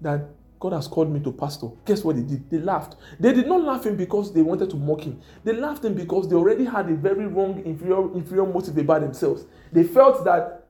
that 0.00 0.28
God 0.60 0.72
has 0.72 0.88
called 0.88 1.12
me 1.12 1.20
to 1.20 1.32
pastor, 1.32 1.68
guess 1.84 2.02
what 2.02 2.16
they 2.16 2.22
did? 2.22 2.50
They 2.50 2.58
laughed. 2.58 2.96
They 3.20 3.32
did 3.32 3.46
not 3.46 3.62
laugh 3.62 3.86
him 3.86 3.96
because 3.96 4.32
they 4.32 4.42
wanted 4.42 4.70
to 4.70 4.76
mock 4.76 5.02
him. 5.02 5.20
They 5.44 5.52
laughed 5.52 5.84
him 5.84 5.94
because 5.94 6.28
they 6.28 6.34
already 6.34 6.64
had 6.64 6.88
a 6.90 6.94
very 6.94 7.26
wrong, 7.26 7.62
inferior, 7.64 8.12
inferior 8.14 8.46
motive 8.46 8.76
about 8.76 9.02
themselves. 9.02 9.46
They 9.72 9.84
felt 9.84 10.24
that, 10.24 10.66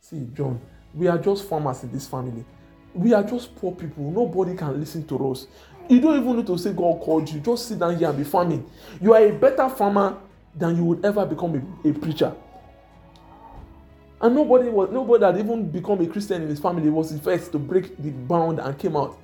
see, 0.00 0.28
John, 0.34 0.60
we 0.94 1.08
are 1.08 1.16
just 1.18 1.48
farmers 1.48 1.82
in 1.82 1.92
this 1.92 2.06
family. 2.06 2.44
We 2.92 3.14
are 3.14 3.22
just 3.22 3.56
poor 3.56 3.72
people. 3.72 4.10
Nobody 4.10 4.54
can 4.54 4.78
listen 4.78 5.06
to 5.06 5.30
us. 5.30 5.46
You 5.88 6.00
don't 6.00 6.20
even 6.20 6.36
need 6.36 6.46
to 6.46 6.58
say 6.58 6.72
God 6.72 7.00
called 7.00 7.28
you. 7.30 7.40
Just 7.40 7.68
sit 7.68 7.78
down 7.78 7.96
here 7.96 8.08
and 8.10 8.18
be 8.18 8.24
farming. 8.24 8.70
You 9.00 9.14
are 9.14 9.24
a 9.24 9.32
better 9.32 9.68
farmer 9.70 10.18
than 10.54 10.76
you 10.76 10.84
would 10.84 11.04
ever 11.04 11.24
become 11.26 11.76
a, 11.84 11.88
a 11.88 11.92
preacher. 11.92 12.34
And 14.20 14.34
nobody 14.36 14.68
was 14.68 14.90
nobody 14.92 15.24
had 15.24 15.38
even 15.38 15.68
become 15.68 16.00
a 16.00 16.06
Christian 16.06 16.42
in 16.42 16.48
his 16.48 16.60
family 16.60 16.88
was 16.88 17.12
the 17.12 17.20
first 17.20 17.50
to 17.52 17.58
break 17.58 17.96
the 18.00 18.10
bound 18.10 18.60
and 18.60 18.78
came 18.78 18.96
out. 18.96 19.18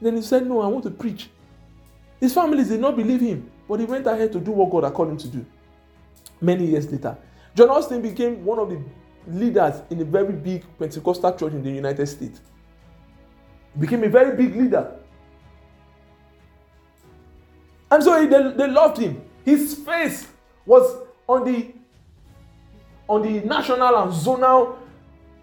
Then 0.00 0.16
he 0.16 0.22
said, 0.22 0.46
No, 0.46 0.60
I 0.60 0.68
want 0.68 0.84
to 0.84 0.90
preach. 0.90 1.28
His 2.20 2.32
family 2.32 2.62
did 2.62 2.80
not 2.80 2.96
believe 2.96 3.20
him, 3.20 3.50
but 3.68 3.80
he 3.80 3.86
went 3.86 4.06
ahead 4.06 4.30
to 4.32 4.40
do 4.40 4.52
what 4.52 4.70
God 4.70 4.84
had 4.84 4.94
called 4.94 5.10
him 5.10 5.16
to 5.16 5.28
do. 5.28 5.44
Many 6.40 6.66
years 6.66 6.90
later, 6.90 7.16
John 7.54 7.68
Osteen 7.68 8.00
became 8.00 8.44
one 8.44 8.60
of 8.60 8.70
the 8.70 8.80
leaders 9.26 9.82
in 9.90 10.00
a 10.00 10.04
very 10.04 10.32
big 10.32 10.64
Pentecostal 10.78 11.32
church 11.36 11.52
in 11.52 11.62
the 11.62 11.70
United 11.70 12.06
States. 12.06 12.40
He 13.74 13.80
became 13.80 14.04
a 14.04 14.08
very 14.08 14.36
big 14.36 14.54
leader. 14.54 14.98
And 17.90 18.02
so 18.02 18.24
they, 18.24 18.56
they 18.56 18.70
loved 18.70 18.98
him. 18.98 19.22
His 19.44 19.74
face 19.74 20.28
was 20.66 21.06
on 21.28 21.44
the 21.44 21.72
on 23.08 23.22
the 23.22 23.40
national 23.46 24.02
and 24.02 24.12
zonal 24.12 24.76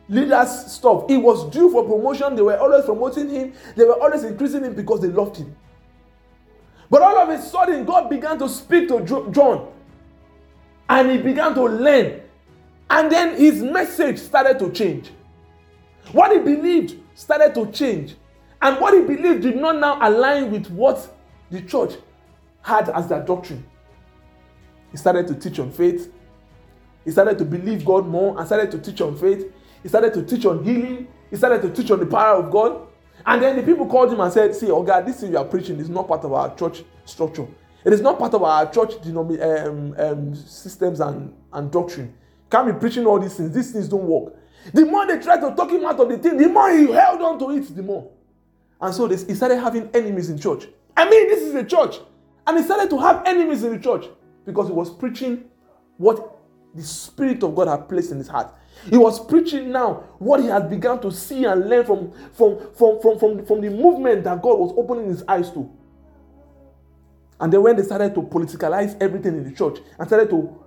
leaders 0.08 0.72
stuff. 0.72 1.06
He 1.08 1.18
was 1.18 1.50
due 1.50 1.70
for 1.72 1.84
promotion. 1.84 2.36
They 2.36 2.42
were 2.42 2.58
always 2.58 2.86
promoting 2.86 3.30
him. 3.30 3.54
They 3.76 3.84
were 3.86 4.02
always 4.02 4.24
increasing 4.24 4.64
him 4.64 4.74
because 4.74 5.02
they 5.02 5.08
loved 5.08 5.38
him. 5.38 5.56
But 6.90 7.04
all 7.04 7.18
of 7.18 7.30
a 7.30 7.40
sudden, 7.42 7.86
God 7.86 8.10
began 8.10 8.40
to 8.40 8.50
speak 8.50 8.88
to 8.88 9.02
John, 9.32 9.72
and 10.90 11.12
he 11.12 11.18
began 11.18 11.54
to 11.54 11.64
learn. 11.64 12.22
And 12.90 13.12
then 13.12 13.38
his 13.38 13.62
message 13.62 14.18
started 14.18 14.58
to 14.60 14.72
change. 14.72 15.12
What 16.12 16.32
he 16.32 16.40
believed 16.40 16.96
started 17.14 17.54
to 17.54 17.72
change. 17.72 18.16
And 18.62 18.80
what 18.82 18.96
he 18.96 19.02
believed 19.02 19.44
did 19.44 19.58
not 19.58 19.78
now 19.78 20.00
align 20.02 20.52
with 20.52 20.72
what 20.72 21.16
the 21.52 21.62
church 21.62 21.94
had 22.64 22.90
as 22.90 23.08
their 23.08 23.22
doctrine. 23.22 23.64
He 24.92 24.98
started 24.98 25.28
to 25.28 25.36
teach 25.36 25.60
on 25.60 25.72
faith. 25.72 26.12
He 27.06 27.12
started 27.12 27.38
to 27.38 27.46
believe 27.46 27.86
God 27.86 28.08
more 28.08 28.38
and 28.38 28.46
started 28.46 28.72
to 28.72 28.80
teach 28.80 29.02
on 29.02 29.18
faith. 29.18 29.52
He 29.82 29.90
started 29.90 30.14
to 30.14 30.24
teach 30.24 30.46
on 30.46 30.64
healing. 30.64 31.08
He 31.30 31.38
started 31.38 31.62
to 31.62 31.70
teach 31.70 31.92
on 31.92 32.00
the 32.00 32.06
power 32.06 32.38
of 32.38 32.52
God. 32.52 32.88
And 33.26 33.42
then 33.42 33.56
the 33.58 33.64
people 33.64 33.86
called 33.86 34.12
him 34.12 34.20
and 34.20 34.32
said, 34.32 34.56
See, 34.56 34.72
oh 34.72 34.84
God, 34.84 35.06
this 35.06 35.22
thing 35.22 35.32
you 35.32 35.38
are 35.38 35.46
preaching 35.46 35.80
is 35.80 35.90
not 35.90 36.08
part 36.08 36.24
of 36.24 36.34
our 36.34 36.56
church 36.56 36.84
structure. 37.06 37.48
It 37.86 37.94
is 37.94 38.02
not 38.02 38.20
part 38.20 38.34
of 38.34 38.44
our 38.44 38.70
church 38.72 38.96
um, 39.06 39.96
um, 39.98 40.36
systems 40.36 41.00
and, 41.00 41.34
and 41.54 41.72
doctrine. 41.72 42.14
Can't 42.50 42.68
be 42.68 42.74
preaching 42.74 43.06
all 43.06 43.20
these 43.20 43.36
things. 43.36 43.54
These 43.54 43.72
things 43.72 43.88
don't 43.88 44.04
work. 44.04 44.34
The 44.74 44.86
more 44.86 45.08
they 45.08 45.20
tried 45.20 45.42
to 45.42 45.56
talk 45.56 45.72
him 45.72 45.86
out 45.86 46.00
of 46.00 46.10
the 46.10 46.18
thing, 46.18 46.38
the 46.38 46.50
more 46.50 46.70
he 46.72 46.92
held 46.92 47.22
on 47.22 47.40
to 47.40 47.52
it, 47.52 47.74
the 47.76 47.84
more. 47.84 48.10
And 48.82 48.94
so 48.94 49.08
he 49.08 49.34
started 49.36 49.58
having 49.58 49.90
enemies 49.94 50.30
in 50.30 50.40
church. 50.40 50.68
I 50.96 51.10
mean, 51.10 51.28
this 51.28 51.42
is 51.42 51.56
a 51.56 51.64
church. 51.64 52.00
And 52.46 52.58
he 52.58 52.64
started 52.64 52.90
to 52.90 52.98
have 53.00 53.24
enemies 53.26 53.64
in 53.64 53.74
the 53.74 53.80
church 53.80 54.06
because 54.50 54.68
he 54.68 54.74
was 54.74 54.90
preaching 54.90 55.46
what 55.98 56.38
the 56.74 56.84
Spirit 56.84 57.44
of 57.44 57.56
God 57.56 57.68
had 57.68 57.88
placed 57.90 58.12
in 58.12 58.18
his 58.18 58.28
heart. 58.28 58.54
He 58.90 58.98
was 58.98 59.24
preaching 59.26 59.72
now 59.72 60.04
what 60.20 60.40
he 60.42 60.48
had 60.48 60.70
begun 60.70 61.02
to 61.02 61.12
see 61.12 61.46
and 61.46 61.70
learn 61.70 61.86
from, 61.86 62.12
from, 62.34 62.60
from, 62.74 63.02
from, 63.02 63.20
from, 63.20 63.46
from 63.46 63.62
the 63.62 63.70
movement 63.70 64.24
that 64.24 64.42
God 64.42 64.58
was 64.60 64.74
opening 64.78 65.08
his 65.10 65.24
eyes 65.28 65.52
to. 65.52 65.70
And 67.40 67.52
then 67.54 67.62
when 67.62 67.76
they 67.76 67.84
started 67.84 68.14
to 68.16 68.22
politicalize 68.22 69.02
everything 69.02 69.36
in 69.36 69.44
the 69.44 69.52
church 69.52 69.80
and 69.98 70.08
started 70.08 70.30
to 70.30 70.58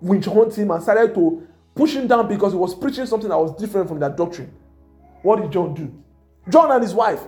winch 0.00 0.26
hunt 0.26 0.54
him 0.56 0.70
and 0.70 0.82
started 0.82 1.14
to 1.14 1.46
push 1.74 1.94
him 1.94 2.06
down 2.06 2.28
because 2.28 2.52
he 2.52 2.58
was 2.58 2.74
preaching 2.74 3.06
something 3.06 3.28
that 3.28 3.38
was 3.38 3.54
different 3.56 3.88
from 3.88 4.00
that 4.00 4.16
doctrine, 4.16 4.52
what 5.22 5.40
did 5.40 5.52
John 5.52 5.74
do? 5.74 5.92
John 6.48 6.70
and 6.72 6.82
his 6.82 6.94
wife, 6.94 7.20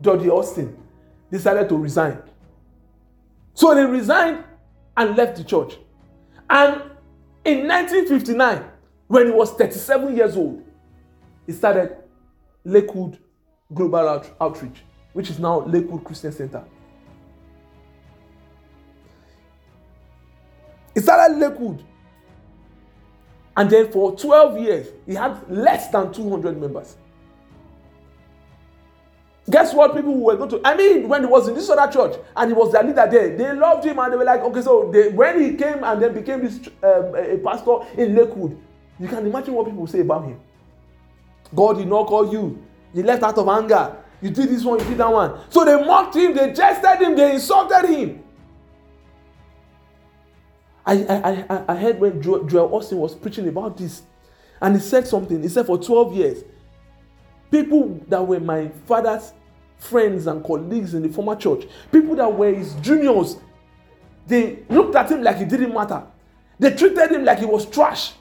Georgie 0.00 0.26
Osteen, 0.26 0.74
decided 1.30 1.68
to 1.68 1.76
resign. 1.76 2.22
So 3.56 3.74
they 3.74 3.86
resigned 3.86 4.44
and 4.98 5.16
left 5.16 5.38
the 5.38 5.44
church. 5.44 5.78
And 6.50 6.74
in 7.42 7.66
1959, 7.66 8.62
when 9.08 9.26
he 9.28 9.32
was 9.32 9.52
37 9.52 10.14
years 10.14 10.36
old, 10.36 10.62
he 11.46 11.52
started 11.52 11.96
Lakewood 12.64 13.18
Global 13.72 14.08
Out- 14.08 14.30
Outreach, 14.42 14.82
which 15.14 15.30
is 15.30 15.38
now 15.38 15.60
Lakewood 15.60 16.04
Christian 16.04 16.32
Center. 16.32 16.64
He 20.92 21.00
started 21.00 21.38
Lakewood. 21.38 21.82
And 23.56 23.70
then 23.70 23.90
for 23.90 24.14
12 24.16 24.60
years, 24.60 24.88
he 25.06 25.14
had 25.14 25.50
less 25.50 25.88
than 25.88 26.12
200 26.12 26.60
members. 26.60 26.96
Guess 29.48 29.74
what? 29.74 29.94
People 29.94 30.18
were 30.18 30.36
going 30.36 30.50
to, 30.50 30.60
I 30.64 30.76
mean, 30.76 31.08
when 31.08 31.22
he 31.22 31.26
was 31.26 31.46
in 31.46 31.54
this 31.54 31.70
other 31.70 31.90
church 31.92 32.18
and 32.36 32.50
he 32.50 32.54
was 32.54 32.72
their 32.72 32.82
leader 32.82 33.06
there, 33.08 33.36
they 33.36 33.52
loved 33.52 33.84
him 33.84 33.98
and 33.98 34.12
they 34.12 34.16
were 34.16 34.24
like, 34.24 34.40
okay, 34.40 34.60
so 34.60 34.90
they, 34.92 35.08
when 35.10 35.40
he 35.40 35.54
came 35.54 35.84
and 35.84 36.02
then 36.02 36.14
became 36.14 36.40
this 36.40 36.58
um, 36.82 37.14
a 37.14 37.38
pastor 37.38 37.78
in 37.96 38.16
Lakewood, 38.16 38.58
you 38.98 39.06
can 39.06 39.24
imagine 39.24 39.54
what 39.54 39.66
people 39.66 39.86
say 39.86 40.00
about 40.00 40.24
him. 40.24 40.40
God 41.54 41.78
did 41.78 41.86
not 41.86 42.06
call 42.08 42.32
you. 42.32 42.60
You 42.92 43.04
left 43.04 43.22
out 43.22 43.38
of 43.38 43.46
anger. 43.48 43.96
You 44.20 44.30
did 44.30 44.48
this 44.48 44.64
one, 44.64 44.80
you 44.80 44.86
did 44.86 44.98
that 44.98 45.12
one. 45.12 45.38
So 45.50 45.64
they 45.64 45.76
mocked 45.84 46.16
him, 46.16 46.34
they 46.34 46.52
jested 46.52 47.04
him, 47.04 47.14
they 47.14 47.34
insulted 47.34 47.88
him. 47.88 48.24
I, 50.84 50.94
I, 51.04 51.54
I, 51.54 51.64
I 51.68 51.76
heard 51.76 52.00
when 52.00 52.22
Joel 52.22 52.74
Austin 52.74 52.98
was 52.98 53.14
preaching 53.14 53.46
about 53.48 53.76
this, 53.76 54.02
and 54.60 54.74
he 54.74 54.80
said 54.80 55.06
something. 55.06 55.42
He 55.42 55.48
said, 55.48 55.66
For 55.66 55.78
12 55.78 56.14
years, 56.14 56.44
people 57.62 58.00
that 58.08 58.26
were 58.26 58.40
my 58.40 58.68
father's 58.86 59.32
friends 59.78 60.26
and 60.26 60.44
colleagues 60.44 60.94
in 60.94 61.02
the 61.02 61.08
former 61.08 61.36
church, 61.36 61.66
people 61.92 62.14
that 62.16 62.32
were 62.32 62.52
his 62.52 62.74
juniors, 62.74 63.36
they 64.26 64.64
looked 64.68 64.94
at 64.96 65.10
him 65.10 65.22
like 65.22 65.36
it 65.38 65.48
didn't 65.48 65.72
matter. 65.72 66.04
They 66.58 66.74
treated 66.74 67.12
him 67.12 67.24
like 67.24 67.38
he 67.38 67.46
was 67.46 67.66
trash. 67.66 68.12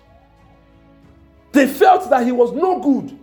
They 1.51 1.67
felt 1.67 2.09
that 2.09 2.25
he 2.25 2.31
was 2.31 2.51
no 2.51 2.79
good. 2.81 3.17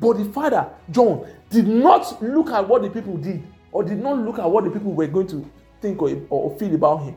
But 0.00 0.14
the 0.14 0.24
father, 0.24 0.68
John, 0.90 1.26
did 1.50 1.68
not 1.68 2.22
look 2.22 2.50
at 2.50 2.66
what 2.66 2.82
the 2.82 2.90
people 2.90 3.16
did 3.16 3.42
or 3.70 3.84
did 3.84 4.02
not 4.02 4.18
look 4.18 4.38
at 4.38 4.50
what 4.50 4.64
the 4.64 4.70
people 4.70 4.92
were 4.92 5.06
going 5.06 5.28
to 5.28 5.48
think 5.80 6.02
or, 6.02 6.20
or 6.30 6.56
feel 6.58 6.74
about 6.74 7.04
him. 7.04 7.16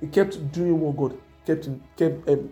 He 0.00 0.06
kept 0.06 0.50
doing 0.52 0.80
what 0.80 0.96
God 0.96 1.18
kept 1.46 1.68
kept 1.96 2.28
um, 2.28 2.50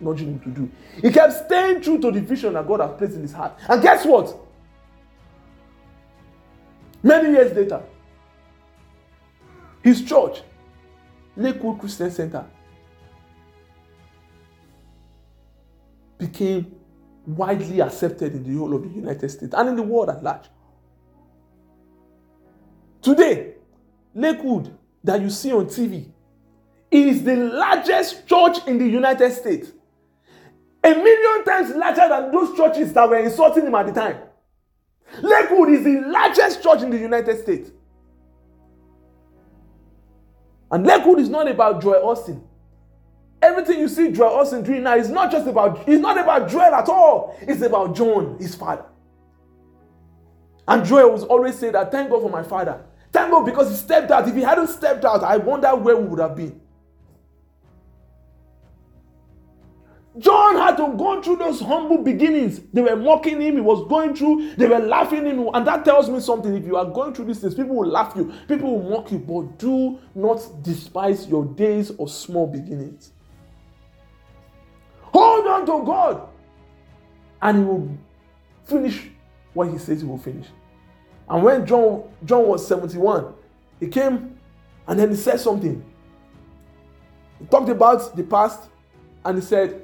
nudging 0.00 0.28
him 0.28 0.40
to 0.40 0.48
do. 0.50 0.70
He 1.00 1.10
kept 1.10 1.32
staying 1.46 1.82
true 1.82 1.98
to 1.98 2.10
the 2.10 2.20
vision 2.20 2.54
that 2.54 2.66
God 2.66 2.80
has 2.80 2.96
placed 2.98 3.14
in 3.14 3.22
his 3.22 3.32
heart. 3.32 3.58
And 3.68 3.82
guess 3.82 4.04
what? 4.04 4.36
Many 7.02 7.30
years 7.30 7.54
later, 7.56 7.82
his 9.82 10.04
church, 10.04 10.42
Lakewood 11.36 11.78
Christian 11.78 12.10
Center, 12.10 12.44
became 16.18 16.74
widely 17.26 17.80
accepted 17.80 18.34
in 18.34 18.42
the 18.42 18.58
whole 18.58 18.74
of 18.74 18.82
the 18.82 18.88
United 18.88 19.28
States 19.28 19.54
and 19.54 19.68
in 19.68 19.76
the 19.76 19.82
world 19.82 20.10
at 20.10 20.22
large. 20.22 20.46
Today, 23.02 23.54
Lakewood 24.14 24.76
that 25.04 25.20
you 25.20 25.30
see 25.30 25.52
on 25.52 25.66
TV 25.66 26.08
is 26.90 27.22
the 27.22 27.36
largest 27.36 28.26
church 28.26 28.58
in 28.66 28.78
the 28.78 28.86
United 28.86 29.32
States. 29.32 29.72
A 30.86 30.94
million 30.94 31.44
times 31.44 31.74
larger 31.74 32.08
than 32.08 32.30
those 32.30 32.56
churches 32.56 32.92
that 32.92 33.08
were 33.08 33.16
insulting 33.16 33.66
him 33.66 33.74
at 33.74 33.86
the 33.86 33.92
time. 33.92 34.18
Lakewood 35.20 35.70
is 35.70 35.82
the 35.82 36.00
largest 36.06 36.62
church 36.62 36.82
in 36.82 36.90
the 36.90 36.98
United 36.98 37.42
States. 37.42 37.72
And 40.70 40.86
Lakewood 40.86 41.18
is 41.18 41.28
not 41.28 41.48
about 41.50 41.82
Joel 41.82 42.14
Osteen. 42.14 42.40
Everything 43.42 43.80
you 43.80 43.88
see 43.88 44.12
Joel 44.12 44.44
Osteen 44.44 44.64
doing 44.64 44.84
now 44.84 44.96
is 44.96 45.08
not 45.08 45.32
just 45.32 45.48
about, 45.48 45.88
it's 45.88 46.00
not 46.00 46.18
about 46.18 46.48
Joel 46.48 46.74
at 46.74 46.88
all. 46.88 47.36
It's 47.40 47.62
about 47.62 47.96
John, 47.96 48.36
his 48.38 48.54
father. 48.54 48.84
And 50.68 50.84
Joel 50.84 51.10
was 51.10 51.24
always 51.24 51.58
say 51.58 51.70
that, 51.70 51.90
thank 51.90 52.10
God 52.10 52.22
for 52.22 52.30
my 52.30 52.44
father. 52.44 52.84
Thank 53.12 53.32
God 53.32 53.44
because 53.44 53.70
he 53.70 53.76
stepped 53.76 54.12
out. 54.12 54.28
If 54.28 54.36
he 54.36 54.42
hadn't 54.42 54.68
stepped 54.68 55.04
out, 55.04 55.24
I 55.24 55.36
wonder 55.36 55.74
where 55.74 55.96
we 55.96 56.06
would 56.06 56.20
have 56.20 56.36
been. 56.36 56.60
John 60.18 60.56
had 60.56 60.76
to 60.78 60.94
go 60.96 61.20
through 61.20 61.36
those 61.36 61.60
humble 61.60 61.98
beginnings. 61.98 62.60
They 62.72 62.80
were 62.80 62.96
mocking 62.96 63.40
him, 63.40 63.56
he 63.56 63.60
was 63.60 63.86
going 63.88 64.14
through, 64.14 64.54
they 64.56 64.66
were 64.66 64.78
laughing 64.78 65.26
him. 65.26 65.48
And 65.52 65.66
that 65.66 65.84
tells 65.84 66.08
me 66.08 66.20
something. 66.20 66.54
If 66.54 66.64
you 66.64 66.76
are 66.76 66.86
going 66.86 67.14
through 67.14 67.26
these 67.26 67.40
things, 67.40 67.54
people 67.54 67.76
will 67.76 67.88
laugh 67.88 68.14
you, 68.16 68.32
people 68.48 68.78
will 68.78 68.90
mock 68.90 69.12
you, 69.12 69.18
but 69.18 69.58
do 69.58 69.98
not 70.14 70.62
despise 70.62 71.26
your 71.28 71.44
days 71.44 71.90
of 71.90 72.10
small 72.10 72.46
beginnings. 72.46 73.12
Hold 75.02 75.46
on 75.46 75.66
to 75.66 75.86
God, 75.86 76.28
and 77.42 77.58
He 77.58 77.64
will 77.64 77.98
finish 78.64 79.10
what 79.52 79.70
He 79.70 79.78
says 79.78 80.00
He 80.00 80.06
will 80.06 80.18
finish. 80.18 80.46
And 81.28 81.42
when 81.42 81.66
John, 81.66 82.04
John 82.24 82.46
was 82.46 82.66
71, 82.66 83.34
he 83.80 83.88
came 83.88 84.38
and 84.86 84.98
then 84.98 85.10
he 85.10 85.16
said 85.16 85.40
something. 85.40 85.84
He 87.38 87.46
talked 87.46 87.68
about 87.68 88.16
the 88.16 88.22
past 88.22 88.68
and 89.24 89.36
he 89.36 89.42
said, 89.44 89.82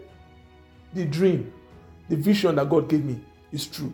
the 0.93 1.05
dream, 1.05 1.53
the 2.09 2.17
vision 2.17 2.55
that 2.57 2.69
God 2.69 2.89
gave 2.89 3.05
me 3.05 3.21
is 3.51 3.67
true. 3.67 3.93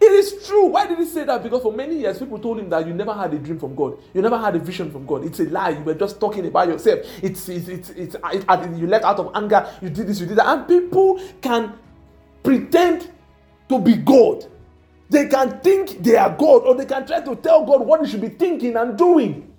It 0.00 0.12
is 0.12 0.46
true. 0.46 0.66
Why 0.66 0.86
did 0.86 0.98
he 0.98 1.04
say 1.04 1.24
that? 1.24 1.42
Because 1.42 1.62
for 1.62 1.72
many 1.72 1.98
years, 1.98 2.18
people 2.18 2.38
told 2.38 2.58
him 2.58 2.70
that 2.70 2.86
you 2.86 2.94
never 2.94 3.12
had 3.12 3.34
a 3.34 3.38
dream 3.38 3.58
from 3.58 3.74
God. 3.74 3.98
You 4.14 4.22
never 4.22 4.38
had 4.38 4.56
a 4.56 4.58
vision 4.58 4.90
from 4.90 5.04
God. 5.04 5.24
It's 5.26 5.40
a 5.40 5.44
lie. 5.44 5.70
You 5.70 5.80
were 5.80 5.94
just 5.94 6.18
talking 6.18 6.46
about 6.46 6.68
yourself. 6.68 7.00
It's, 7.22 7.46
it's, 7.50 7.68
it's, 7.68 7.90
it's, 7.90 8.14
it, 8.14 8.78
you 8.78 8.86
left 8.86 9.04
out 9.04 9.18
of 9.18 9.30
anger. 9.34 9.68
You 9.82 9.90
did 9.90 10.06
this, 10.06 10.20
you 10.20 10.26
did 10.26 10.38
that. 10.38 10.46
And 10.46 10.66
people 10.66 11.20
can 11.42 11.74
pretend 12.42 13.10
to 13.68 13.78
be 13.78 13.96
God. 13.96 14.46
They 15.10 15.26
can 15.28 15.60
think 15.60 16.02
they 16.02 16.16
are 16.16 16.34
God 16.34 16.62
or 16.64 16.74
they 16.74 16.86
can 16.86 17.06
try 17.06 17.20
to 17.20 17.36
tell 17.36 17.66
God 17.66 17.84
what 17.86 18.04
he 18.04 18.10
should 18.10 18.22
be 18.22 18.30
thinking 18.30 18.76
and 18.76 18.96
doing. 18.96 19.52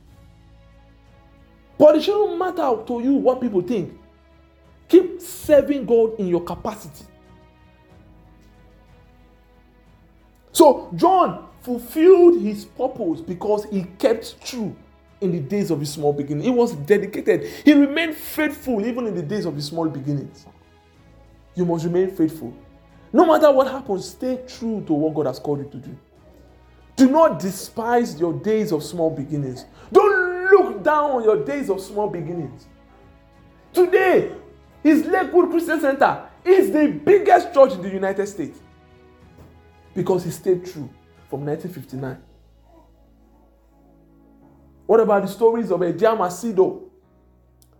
But 1.77 1.97
it 1.97 2.03
shouldn't 2.03 2.39
matter 2.39 2.77
to 2.87 2.99
you 3.01 3.13
what 3.13 3.41
people 3.41 3.61
think. 3.61 4.00
Keep 4.91 5.21
serving 5.21 5.85
God 5.85 6.19
in 6.19 6.27
your 6.27 6.43
capacity. 6.43 7.05
So, 10.51 10.91
John 10.97 11.47
fulfilled 11.61 12.41
his 12.41 12.65
purpose 12.65 13.21
because 13.21 13.63
he 13.71 13.83
kept 13.97 14.45
true 14.45 14.75
in 15.21 15.31
the 15.31 15.39
days 15.39 15.71
of 15.71 15.79
his 15.79 15.93
small 15.93 16.11
beginning. 16.11 16.43
He 16.43 16.49
was 16.49 16.73
dedicated. 16.73 17.49
He 17.63 17.71
remained 17.71 18.15
faithful 18.15 18.85
even 18.85 19.07
in 19.07 19.15
the 19.15 19.21
days 19.21 19.45
of 19.45 19.55
his 19.55 19.67
small 19.67 19.87
beginnings. 19.87 20.45
You 21.55 21.63
must 21.63 21.85
remain 21.85 22.11
faithful. 22.11 22.53
No 23.13 23.25
matter 23.25 23.49
what 23.49 23.67
happens, 23.71 24.09
stay 24.09 24.43
true 24.45 24.83
to 24.87 24.93
what 24.93 25.13
God 25.13 25.27
has 25.27 25.39
called 25.39 25.59
you 25.59 25.69
to 25.69 25.77
do. 25.77 25.97
Do 26.97 27.09
not 27.09 27.39
despise 27.39 28.19
your 28.19 28.33
days 28.33 28.73
of 28.73 28.83
small 28.83 29.09
beginnings. 29.09 29.63
Don't 29.93 30.51
look 30.51 30.83
down 30.83 31.11
on 31.11 31.23
your 31.23 31.45
days 31.45 31.69
of 31.69 31.79
small 31.79 32.09
beginnings. 32.09 32.67
Today, 33.71 34.33
his 34.83 35.05
Lakewood 35.05 35.49
Christian 35.51 35.79
Center 35.79 36.27
is 36.43 36.71
the 36.71 36.87
biggest 36.87 37.53
church 37.53 37.73
in 37.73 37.81
the 37.81 37.89
United 37.89 38.27
States 38.27 38.59
because 39.93 40.23
he 40.23 40.31
stayed 40.31 40.65
true 40.65 40.89
from 41.29 41.45
1959. 41.45 42.17
What 44.87 44.99
about 44.99 45.21
the 45.21 45.27
stories 45.27 45.71
of 45.71 45.79
Edir 45.79 46.17
Macedo, 46.17 46.81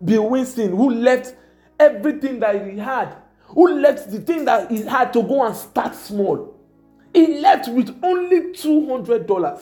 Bill 0.03 0.29
Winston, 0.29 0.75
who 0.75 0.91
left 0.91 1.35
everything 1.79 2.39
that 2.39 2.65
he 2.69 2.77
had, 2.77 3.15
who 3.47 3.79
left 3.79 4.09
the 4.11 4.19
thing 4.19 4.45
that 4.45 4.71
he 4.71 4.83
had 4.83 5.11
to 5.13 5.23
go 5.23 5.45
and 5.45 5.55
start 5.55 5.95
small? 5.95 6.55
He 7.13 7.39
left 7.39 7.67
with 7.67 7.97
only 8.03 8.53
$200. 8.53 9.61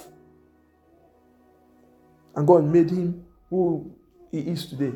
And 2.35 2.47
God 2.47 2.65
made 2.65 2.91
him 2.91 3.25
who 3.49 3.91
he 4.31 4.39
is 4.41 4.67
today. 4.67 4.95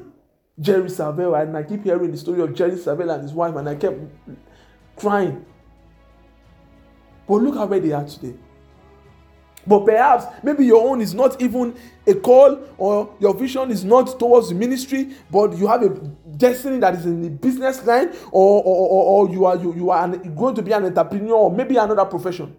Jerry 0.59 0.89
Savelle, 0.89 1.41
and 1.41 1.57
I 1.57 1.63
keep 1.63 1.83
hearing 1.83 2.11
the 2.11 2.17
story 2.17 2.41
of 2.41 2.53
Jerry 2.53 2.73
Savelle 2.75 3.13
and 3.13 3.23
his 3.23 3.33
wife, 3.33 3.55
and 3.55 3.67
I 3.67 3.75
kept 3.75 3.99
crying. 4.95 5.45
But 7.27 7.35
look 7.35 7.55
at 7.55 7.69
where 7.69 7.79
they 7.79 7.91
are 7.91 8.05
today. 8.05 8.35
But 9.65 9.85
perhaps 9.85 10.25
maybe 10.43 10.65
your 10.65 10.87
own 10.89 10.99
is 10.99 11.13
not 11.13 11.41
even 11.41 11.73
a 12.05 12.13
call 12.15 12.59
or 12.77 13.15
your 13.19 13.33
vision 13.33 13.71
is 13.71 13.85
not 13.85 14.19
towards 14.19 14.53
ministry, 14.53 15.15
but 15.31 15.57
you 15.57 15.67
have 15.67 15.83
a 15.83 15.89
destiny 16.37 16.79
that 16.79 16.95
is 16.95 17.05
in 17.05 17.21
the 17.21 17.29
business 17.29 17.83
line, 17.85 18.09
or, 18.31 18.61
or, 18.61 18.89
or, 18.89 19.27
or 19.27 19.33
you 19.33 19.45
are 19.45 19.55
you, 19.55 19.73
you 19.73 19.89
are 19.89 20.03
an, 20.03 20.35
going 20.35 20.53
to 20.55 20.61
be 20.61 20.73
an 20.73 20.85
entrepreneur 20.85 21.35
or 21.35 21.51
maybe 21.51 21.77
another 21.77 22.05
profession. 22.05 22.55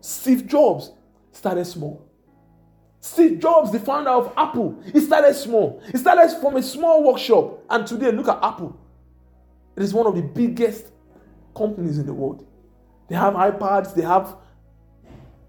Steve 0.00 0.46
Jobs 0.46 0.92
started 1.32 1.64
small. 1.64 2.07
Steve 3.00 3.38
Jobs, 3.38 3.70
the 3.70 3.78
founder 3.78 4.10
of 4.10 4.32
Apple, 4.36 4.80
he 4.92 5.00
started 5.00 5.34
small. 5.34 5.82
He 5.90 5.98
started 5.98 6.36
from 6.40 6.56
a 6.56 6.62
small 6.62 7.04
workshop. 7.04 7.62
And 7.70 7.86
today, 7.86 8.10
look 8.10 8.28
at 8.28 8.38
Apple. 8.42 8.78
It 9.76 9.82
is 9.82 9.94
one 9.94 10.06
of 10.06 10.16
the 10.16 10.22
biggest 10.22 10.92
companies 11.56 11.98
in 11.98 12.06
the 12.06 12.14
world. 12.14 12.46
They 13.08 13.14
have 13.14 13.34
iPads, 13.34 13.94
they 13.94 14.02
have 14.02 14.36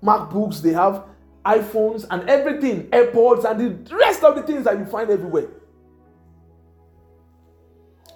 MacBooks, 0.04 0.62
they 0.62 0.74
have 0.74 1.06
iPhones 1.46 2.06
and 2.10 2.30
everything, 2.30 2.84
AirPods, 2.90 3.50
and 3.50 3.88
the 3.90 3.96
rest 3.96 4.24
of 4.24 4.36
the 4.36 4.44
things 4.44 4.66
that 4.66 4.78
you 4.78 4.86
find 4.86 5.10
everywhere. 5.10 5.48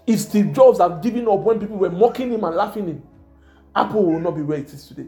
If 0.05 0.19
Steve 0.19 0.53
Jobs 0.53 0.79
had 0.79 1.01
given 1.01 1.27
up 1.27 1.39
when 1.39 1.59
people 1.59 1.77
were 1.77 1.89
mocking 1.89 2.31
him 2.31 2.43
and 2.43 2.55
laughing 2.55 2.87
him, 2.87 3.03
Apple 3.75 4.05
will 4.05 4.19
not 4.19 4.35
be 4.35 4.41
where 4.41 4.59
it 4.59 4.71
is 4.71 4.85
today. 4.85 5.07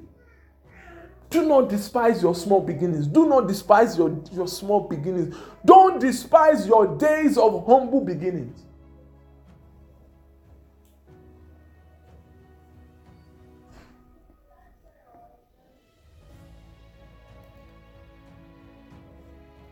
Do 1.30 1.46
not 1.46 1.70
despise 1.70 2.22
your 2.22 2.36
small 2.36 2.62
beginnings. 2.62 3.08
Do 3.08 3.28
not 3.28 3.48
despise 3.48 3.98
your, 3.98 4.18
your 4.32 4.48
small 4.48 4.82
beginnings. 4.82 5.36
Don't 5.66 6.00
despise 6.00 6.68
your 6.68 6.98
days 6.98 7.38
of 7.38 7.66
humble 7.66 8.02
beginnings. 8.02 8.66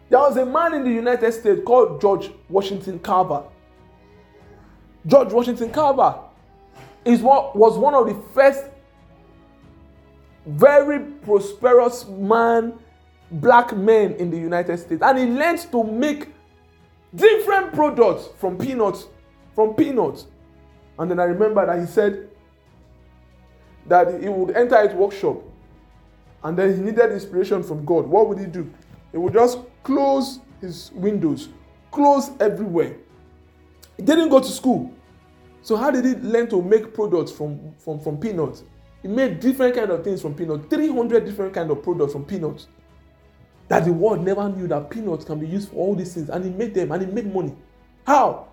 There 0.09 0.19
was 0.19 0.37
a 0.37 0.45
man 0.45 0.75
in 0.75 0.83
the 0.83 0.91
United 0.91 1.31
States 1.31 1.61
called 1.65 1.99
George 1.99 2.29
Washington 2.47 2.99
Carver. 2.99 3.43
George 5.07 5.33
Washington 5.33 5.71
Carver 5.71 6.19
is 7.03 7.21
what 7.21 7.55
was 7.55 7.79
one 7.79 7.95
of 7.95 8.05
the 8.05 8.13
first 8.31 8.65
very 10.55 10.99
prosperous 10.99 12.05
man, 12.07 12.73
black 13.31 13.75
men 13.75 14.13
in 14.13 14.29
the 14.29 14.37
United 14.37 14.77
States. 14.77 15.01
And 15.01 15.17
he 15.17 15.25
learned 15.25 15.59
to 15.71 15.83
make 15.83 16.29
different 17.15 17.73
products 17.73 18.29
from 18.37 18.57
peanuts, 18.57 19.07
from 19.55 19.73
peanuts. 19.73 20.27
And 20.99 21.09
then 21.09 21.19
I 21.19 21.23
remember 21.23 21.65
that 21.65 21.79
he 21.79 21.85
said 21.85 22.29
that 23.87 24.21
he 24.21 24.29
would 24.29 24.55
enter 24.55 24.87
his 24.87 24.95
workshop 24.95 25.41
and 26.43 26.57
then 26.57 26.75
he 26.75 26.81
needed 26.81 27.11
inspiration 27.11 27.63
from 27.63 27.85
God. 27.85 28.05
What 28.05 28.29
would 28.29 28.39
he 28.39 28.45
do? 28.45 28.71
He 29.11 29.17
would 29.17 29.33
just 29.33 29.59
close 29.83 30.39
his 30.61 30.91
windows, 30.93 31.49
close 31.91 32.31
everywhere. 32.39 32.95
He 33.97 34.03
didn't 34.03 34.29
go 34.29 34.39
to 34.39 34.47
school. 34.47 34.91
So 35.61 35.75
how 35.77 35.91
did 35.91 36.05
he 36.05 36.15
learn 36.15 36.49
to 36.49 36.61
make 36.61 36.93
products 36.93 37.31
from, 37.31 37.73
from, 37.77 37.99
from 37.99 38.17
peanuts? 38.17 38.63
He 39.03 39.09
made 39.09 39.41
different 39.41 39.75
kind 39.75 39.91
of 39.91 40.03
things 40.03 40.21
from 40.21 40.33
peanuts, 40.33 40.65
300 40.69 41.25
different 41.25 41.53
kind 41.53 41.69
of 41.69 41.83
products 41.83 42.13
from 42.13 42.23
peanuts. 42.23 42.67
That 43.67 43.85
the 43.85 43.93
world 43.93 44.23
never 44.23 44.49
knew 44.49 44.67
that 44.69 44.89
peanuts 44.89 45.25
can 45.25 45.39
be 45.39 45.47
used 45.47 45.69
for 45.69 45.75
all 45.75 45.95
these 45.95 46.13
things. 46.13 46.29
And 46.29 46.43
he 46.43 46.49
made 46.49 46.73
them 46.73 46.91
and 46.91 47.01
he 47.01 47.07
made 47.11 47.31
money. 47.31 47.53
How? 48.07 48.47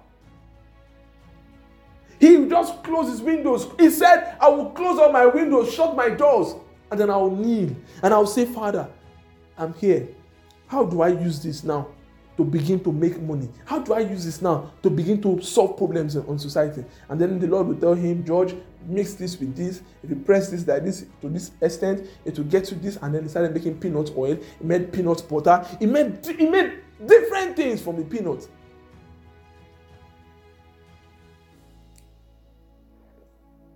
He 2.18 2.46
just 2.48 2.82
closed 2.82 3.10
his 3.10 3.22
windows. 3.22 3.68
He 3.78 3.90
said, 3.90 4.36
I 4.40 4.48
will 4.48 4.70
close 4.70 4.98
all 4.98 5.10
my 5.10 5.24
windows, 5.24 5.72
shut 5.72 5.96
my 5.96 6.10
doors, 6.10 6.54
and 6.90 7.00
then 7.00 7.10
I'll 7.10 7.30
kneel 7.30 7.74
and 8.02 8.12
I'll 8.12 8.26
say, 8.26 8.44
Father, 8.44 8.88
I'm 9.56 9.72
here. 9.74 10.08
How 10.66 10.84
do 10.84 11.00
I 11.00 11.08
use 11.08 11.42
this 11.42 11.64
now? 11.64 11.88
To 12.40 12.44
begin 12.44 12.80
to 12.80 12.90
make 12.90 13.20
money? 13.20 13.50
How 13.66 13.80
do 13.80 13.92
I 13.92 13.98
use 14.00 14.24
this 14.24 14.40
now 14.40 14.72
to 14.82 14.88
begin 14.88 15.20
to 15.20 15.42
solve 15.42 15.76
problems 15.76 16.16
on 16.16 16.38
society? 16.38 16.86
And 17.10 17.20
then 17.20 17.38
the 17.38 17.46
Lord 17.46 17.66
will 17.66 17.76
tell 17.76 17.92
him, 17.92 18.24
George, 18.24 18.54
mix 18.86 19.12
this 19.12 19.38
with 19.38 19.54
this. 19.54 19.82
If 20.02 20.08
you 20.08 20.16
press 20.16 20.48
this 20.48 20.66
like 20.66 20.82
this 20.82 21.04
to 21.20 21.28
this 21.28 21.50
extent, 21.60 22.08
it 22.24 22.38
will 22.38 22.46
get 22.46 22.64
to 22.64 22.76
this. 22.76 22.96
And 23.02 23.14
then 23.14 23.24
he 23.24 23.28
started 23.28 23.52
making 23.52 23.78
peanut 23.78 24.12
oil. 24.16 24.38
He 24.58 24.64
made 24.64 24.90
peanut 24.90 25.22
butter. 25.28 25.66
He 25.78 25.84
made 25.84 26.24
he 26.24 26.46
made 26.46 26.78
different 27.04 27.56
things 27.56 27.82
from 27.82 27.96
the 27.96 28.04
peanuts. 28.04 28.48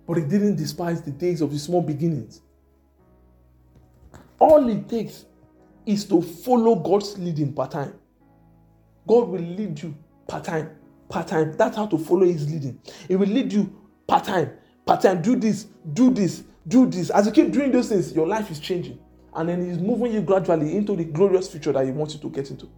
But 0.07 0.17
he 0.17 0.23
didn't 0.23 0.55
despise 0.55 1.03
the 1.03 1.11
days 1.11 1.41
of 1.41 1.51
his 1.51 1.61
small 1.61 1.83
beginnings. 1.83 2.41
All 4.39 4.67
it 4.69 4.89
takes 4.89 5.25
is 5.85 6.03
to 6.05 6.23
follow 6.23 6.75
God's 6.75 7.15
leading 7.19 7.53
part 7.53 7.69
time. 7.69 7.93
God 9.07 9.27
will 9.29 9.41
lead 9.41 9.81
you 9.81 9.95
part 10.27 10.43
time, 10.43 10.71
part 11.09 11.27
time. 11.27 11.55
That's 11.57 11.75
how 11.75 11.87
to 11.87 11.97
follow 11.97 12.25
His 12.25 12.49
leading. 12.49 12.79
He 13.07 13.15
will 13.15 13.27
lead 13.27 13.53
you 13.53 13.73
part 14.07 14.23
time, 14.25 14.51
part 14.85 15.01
time. 15.01 15.21
Do 15.21 15.35
this, 15.35 15.67
do 15.93 16.11
this, 16.11 16.43
do 16.67 16.85
this. 16.87 17.09
As 17.09 17.25
you 17.25 17.31
keep 17.31 17.51
doing 17.51 17.71
those 17.71 17.89
things, 17.89 18.13
your 18.13 18.27
life 18.27 18.49
is 18.49 18.59
changing. 18.59 18.99
And 19.33 19.49
then 19.49 19.65
He's 19.65 19.77
moving 19.77 20.13
you 20.13 20.21
gradually 20.21 20.75
into 20.75 20.95
the 20.95 21.03
glorious 21.03 21.49
future 21.49 21.71
that 21.73 21.85
He 21.85 21.91
wants 21.91 22.15
you 22.15 22.19
to 22.21 22.29
get 22.29 22.49
into. 22.49 22.69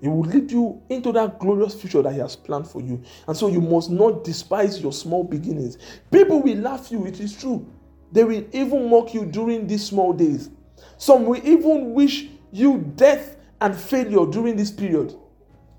He 0.00 0.06
will 0.06 0.20
lead 0.20 0.50
you 0.50 0.80
into 0.88 1.10
that 1.12 1.40
glorious 1.40 1.74
future 1.74 2.02
that 2.02 2.12
He 2.12 2.20
has 2.20 2.36
planned 2.36 2.68
for 2.68 2.80
you. 2.80 3.02
And 3.26 3.36
so 3.36 3.48
you 3.48 3.60
must 3.60 3.90
not 3.90 4.22
despise 4.22 4.80
your 4.80 4.92
small 4.92 5.24
beginnings. 5.24 5.76
People 6.10 6.40
will 6.40 6.58
laugh 6.58 6.90
you, 6.92 7.04
it 7.06 7.20
is 7.20 7.36
true. 7.36 7.66
They 8.12 8.24
will 8.24 8.44
even 8.52 8.88
mock 8.88 9.12
you 9.12 9.26
during 9.26 9.66
these 9.66 9.84
small 9.84 10.12
days. 10.12 10.50
Some 10.98 11.24
will 11.24 11.40
even 11.46 11.94
wish 11.94 12.26
you 12.52 12.78
death 12.96 13.36
and 13.60 13.74
failure 13.74 14.26
during 14.26 14.56
this 14.56 14.70
period. 14.70 15.14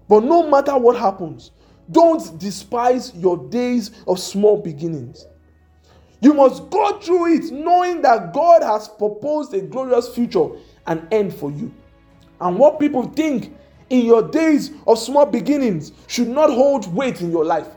But 0.08 0.23
no 0.23 0.49
matter 0.49 0.75
what 0.77 0.97
happens, 0.97 1.51
don't 1.91 2.38
despise 2.39 3.13
your 3.15 3.38
days 3.49 3.91
of 4.08 4.19
small 4.19 4.58
beginnings. 4.58 5.27
You 6.21 6.34
must 6.34 6.69
go 6.69 6.99
through 6.99 7.36
it 7.36 7.51
knowing 7.51 8.01
that 8.01 8.34
God 8.34 8.63
has 8.63 8.88
proposed 8.88 9.53
a 9.53 9.62
glorious 9.62 10.13
future 10.13 10.47
and 10.88 11.08
end 11.12 11.34
for 11.34 11.51
you. 11.51 11.73
And 12.41 12.58
what 12.58 12.79
people 12.79 13.03
think 13.03 13.55
in 13.89 14.05
your 14.05 14.27
days 14.27 14.71
of 14.88 14.99
small 14.99 15.25
beginnings 15.25 15.91
should 16.08 16.27
not 16.27 16.49
hold 16.49 16.93
weight 16.93 17.21
in 17.21 17.32
your 17.32 17.45
life. 17.45 17.67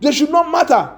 They 0.00 0.12
should 0.12 0.30
not 0.30 0.50
matter. 0.50 0.92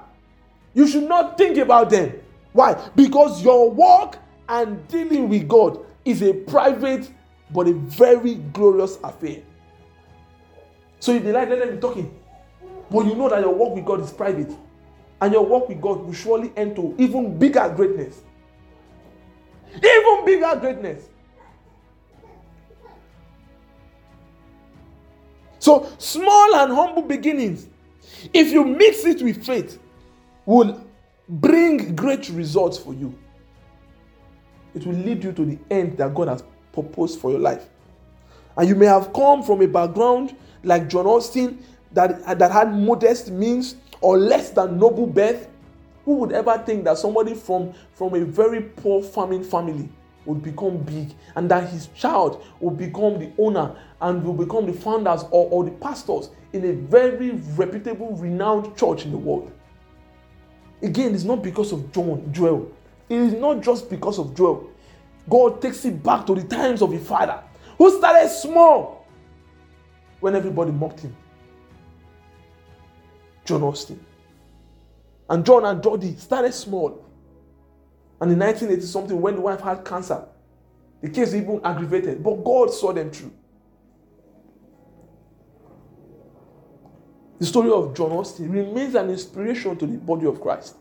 You 0.74 0.86
should 0.86 1.08
not 1.08 1.38
think 1.38 1.58
about 1.58 1.90
them. 1.90 2.12
Why? 2.52 2.74
Because 2.96 3.42
your 3.42 3.70
work 3.70 4.18
and 4.48 4.86
dealing 4.88 5.28
with 5.28 5.46
God 5.46 5.84
is 6.04 6.22
a 6.22 6.32
private 6.32 7.10
but 7.50 7.68
a 7.68 7.72
very 7.72 8.36
glorious 8.36 8.98
affair. 9.02 9.42
So 11.00 11.12
if 11.12 11.22
they 11.22 11.32
like, 11.32 11.48
let 11.48 11.60
them 11.60 11.74
be 11.76 11.80
talking. 11.80 12.14
But 12.90 13.06
you 13.06 13.14
know 13.14 13.28
that 13.28 13.40
your 13.40 13.54
work 13.54 13.74
with 13.74 13.84
God 13.84 14.00
is 14.00 14.10
private. 14.10 14.52
And 15.20 15.32
your 15.32 15.44
work 15.44 15.68
with 15.68 15.80
God 15.80 16.00
will 16.00 16.12
surely 16.12 16.52
end 16.56 16.76
to 16.76 16.94
even 16.98 17.38
bigger 17.38 17.72
greatness. 17.74 18.22
Even 19.74 20.24
bigger 20.24 20.56
greatness. 20.60 21.08
So, 25.58 25.90
small 25.98 26.54
and 26.56 26.72
humble 26.72 27.02
beginnings, 27.02 27.66
if 28.32 28.52
you 28.52 28.64
mix 28.64 29.04
it 29.04 29.22
with 29.22 29.44
faith, 29.44 29.78
will 30.46 30.84
bring 31.28 31.94
great 31.94 32.28
results 32.30 32.78
for 32.78 32.94
you 32.94 33.18
it 34.74 34.86
will 34.86 34.94
lead 34.94 35.24
you 35.24 35.32
to 35.32 35.44
the 35.44 35.58
end 35.70 35.98
that 35.98 36.14
God 36.14 36.28
has 36.28 36.42
proposed 36.72 37.20
for 37.20 37.30
your 37.30 37.40
life. 37.40 37.68
And 38.56 38.68
you 38.68 38.74
may 38.74 38.86
have 38.86 39.12
come 39.12 39.42
from 39.42 39.62
a 39.62 39.68
background 39.68 40.36
like 40.62 40.88
John 40.88 41.04
Osteen 41.04 41.58
that, 41.92 42.38
that 42.38 42.50
had 42.50 42.74
modest 42.74 43.30
means 43.30 43.76
or 44.00 44.18
less 44.18 44.50
than 44.50 44.78
noble 44.78 45.06
birth. 45.06 45.48
Who 46.04 46.14
would 46.16 46.32
ever 46.32 46.56
think 46.58 46.84
that 46.84 46.98
somebody 46.98 47.34
from, 47.34 47.74
from 47.94 48.14
a 48.14 48.24
very 48.24 48.62
poor 48.62 49.02
farming 49.02 49.44
family 49.44 49.88
would 50.24 50.42
become 50.42 50.78
big 50.78 51.14
and 51.36 51.50
that 51.50 51.68
his 51.68 51.88
child 51.88 52.44
will 52.60 52.70
become 52.70 53.18
the 53.18 53.30
owner 53.38 53.74
and 54.00 54.24
will 54.24 54.34
become 54.34 54.66
the 54.66 54.72
founders 54.72 55.22
or, 55.30 55.48
or 55.50 55.64
the 55.64 55.70
pastors 55.72 56.30
in 56.52 56.64
a 56.64 56.72
very 56.72 57.32
reputable, 57.56 58.14
renowned 58.16 58.76
church 58.76 59.04
in 59.04 59.10
the 59.10 59.18
world? 59.18 59.52
Again, 60.82 61.14
it's 61.14 61.24
not 61.24 61.42
because 61.42 61.72
of 61.72 61.92
John, 61.92 62.28
Joel, 62.32 62.72
it 63.08 63.16
is 63.16 63.32
not 63.34 63.60
just 63.62 63.88
because 63.88 64.18
of 64.18 64.34
Joel. 64.36 64.70
God 65.28 65.60
takes 65.60 65.84
it 65.84 66.02
back 66.02 66.26
to 66.26 66.34
the 66.34 66.44
times 66.44 66.82
of 66.82 66.92
his 66.92 67.06
father, 67.06 67.42
who 67.76 67.96
started 67.98 68.28
small 68.28 69.06
when 70.20 70.34
everybody 70.34 70.72
mocked 70.72 71.00
him. 71.00 71.16
John 73.44 73.60
Osteen. 73.62 73.98
And 75.30 75.44
John 75.44 75.64
and 75.64 75.82
Dodie 75.82 76.16
started 76.16 76.52
small. 76.54 77.04
And 78.20 78.32
in 78.32 78.38
1980 78.38 78.86
something, 78.86 79.20
when 79.20 79.36
the 79.36 79.40
wife 79.40 79.60
had 79.60 79.84
cancer, 79.84 80.24
the 81.00 81.08
case 81.08 81.34
even 81.34 81.60
aggravated, 81.64 82.22
but 82.22 82.42
God 82.44 82.72
saw 82.72 82.92
them 82.92 83.10
through. 83.10 83.32
The 87.38 87.46
story 87.46 87.70
of 87.70 87.94
John 87.94 88.10
Osteen 88.10 88.52
remains 88.52 88.96
an 88.96 89.10
inspiration 89.10 89.76
to 89.76 89.86
the 89.86 89.96
body 89.96 90.26
of 90.26 90.40
Christ. 90.40 90.74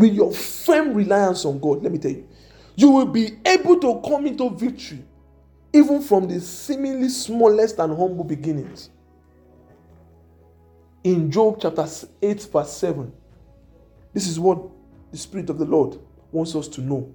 With 0.00 0.14
your 0.14 0.32
firm 0.32 0.94
reliance 0.94 1.44
on 1.44 1.60
God, 1.60 1.82
let 1.82 1.92
me 1.92 1.98
tell 1.98 2.10
you, 2.10 2.26
you 2.74 2.90
will 2.90 3.06
be 3.06 3.36
able 3.44 3.78
to 3.80 4.00
come 4.08 4.26
into 4.26 4.48
victory 4.48 5.04
even 5.74 6.00
from 6.00 6.26
the 6.26 6.40
seemingly 6.40 7.10
smallest 7.10 7.78
and 7.78 7.94
humble 7.96 8.24
beginnings. 8.24 8.88
In 11.04 11.30
Job 11.30 11.58
chapter 11.60 11.86
8, 12.22 12.48
verse 12.50 12.72
7, 12.72 13.12
this 14.14 14.26
is 14.26 14.40
what 14.40 14.58
the 15.12 15.18
Spirit 15.18 15.50
of 15.50 15.58
the 15.58 15.66
Lord 15.66 15.98
wants 16.32 16.54
us 16.54 16.66
to 16.68 16.80
know. 16.80 17.14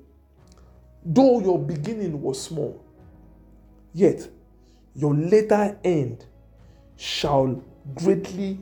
Though 1.03 1.39
your 1.39 1.59
beginning 1.59 2.21
was 2.21 2.41
small, 2.41 2.83
yet 3.93 4.27
your 4.93 5.15
later 5.15 5.77
end 5.83 6.25
shall 6.97 7.63
greatly 7.95 8.59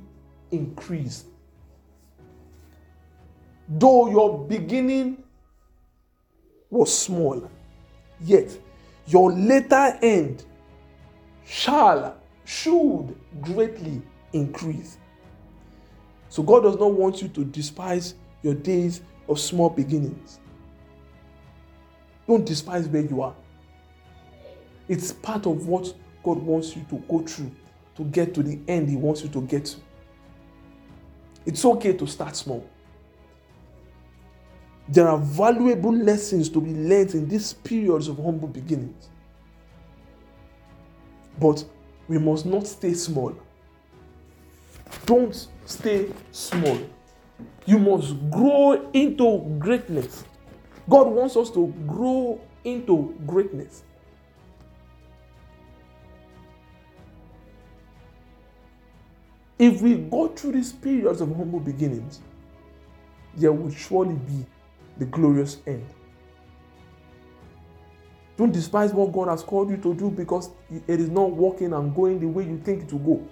increase 0.49 1.25
Though 3.67 4.09
your 4.09 4.45
beginning 4.45 5.23
was 6.69 6.97
small, 6.97 7.49
yet 8.21 8.57
your 9.07 9.31
later 9.31 9.97
end 10.01 10.45
shall, 11.45 12.17
should 12.45 13.15
greatly 13.41 14.01
increase. 14.33 14.97
So 16.29 16.43
God 16.43 16.63
does 16.63 16.77
not 16.79 16.91
want 16.91 17.21
you 17.21 17.27
to 17.29 17.45
despise 17.45 18.15
your 18.41 18.55
days 18.55 19.01
of 19.29 19.39
small 19.39 19.69
beginnings. 19.69 20.39
Don't 22.27 22.45
despise 22.45 22.87
where 22.87 23.03
you 23.03 23.21
are. 23.21 23.35
It's 24.87 25.11
part 25.11 25.45
of 25.45 25.67
what 25.67 25.93
God 26.23 26.37
wants 26.39 26.75
you 26.75 26.85
to 26.89 26.97
go 27.07 27.19
through 27.19 27.51
to 27.95 28.03
get 28.05 28.33
to 28.33 28.43
the 28.43 28.59
end 28.67 28.89
He 28.89 28.95
wants 28.95 29.21
you 29.23 29.29
to 29.29 29.41
get 29.41 29.65
to. 29.65 29.77
It's 31.45 31.63
okay 31.63 31.93
to 31.93 32.07
start 32.07 32.35
small. 32.35 32.67
There 34.87 35.07
are 35.07 35.17
valuable 35.17 35.93
lessons 35.93 36.49
to 36.49 36.61
be 36.61 36.73
learned 36.73 37.15
in 37.15 37.27
these 37.27 37.53
periods 37.53 38.07
of 38.07 38.17
humble 38.17 38.49
beginnings. 38.49 39.09
But 41.39 41.63
we 42.07 42.17
must 42.17 42.45
not 42.45 42.67
stay 42.67 42.93
small. 42.93 43.35
Don't 45.05 45.47
stay 45.65 46.11
small. 46.31 46.77
You 47.65 47.79
must 47.79 48.13
grow 48.29 48.89
into 48.91 49.39
greatness. 49.57 50.25
God 50.89 51.07
wants 51.07 51.37
us 51.37 51.49
to 51.51 51.73
grow 51.87 52.41
into 52.63 53.17
greatness. 53.25 53.83
If 59.57 59.81
we 59.81 59.95
go 59.95 60.27
through 60.27 60.53
these 60.53 60.73
periods 60.73 61.21
of 61.21 61.33
humble 61.35 61.61
beginnings, 61.61 62.19
there 63.35 63.53
will 63.53 63.71
surely 63.71 64.15
be 64.15 64.45
the 64.97 65.05
glorious 65.05 65.57
end. 65.65 65.85
Don't 68.37 68.51
despise 68.51 68.93
what 68.93 69.11
God 69.11 69.27
has 69.27 69.43
called 69.43 69.69
you 69.69 69.77
to 69.77 69.93
do 69.93 70.09
because 70.09 70.49
it 70.69 70.99
is 70.99 71.09
not 71.09 71.31
working 71.31 71.73
and 71.73 71.93
going 71.95 72.19
the 72.19 72.27
way 72.27 72.43
you 72.43 72.59
think 72.59 72.83
it 72.83 72.93
will 72.93 73.17
go. 73.17 73.27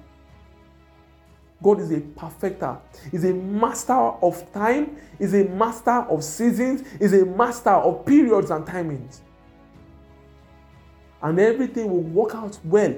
God 1.63 1.79
is 1.79 1.91
a 1.91 2.01
perfecter, 2.01 2.77
is 3.11 3.23
a 3.23 3.33
master 3.33 3.93
of 3.93 4.51
time, 4.51 4.97
is 5.19 5.33
a 5.33 5.43
master 5.45 5.91
of 5.91 6.23
seasons, 6.23 6.81
is 6.99 7.13
a 7.13 7.25
master 7.25 7.69
of 7.69 8.05
periods 8.05 8.49
and 8.49 8.65
timings. 8.65 9.19
And 11.21 11.39
everything 11.39 11.89
will 11.89 12.01
work 12.01 12.33
out 12.33 12.57
well 12.63 12.95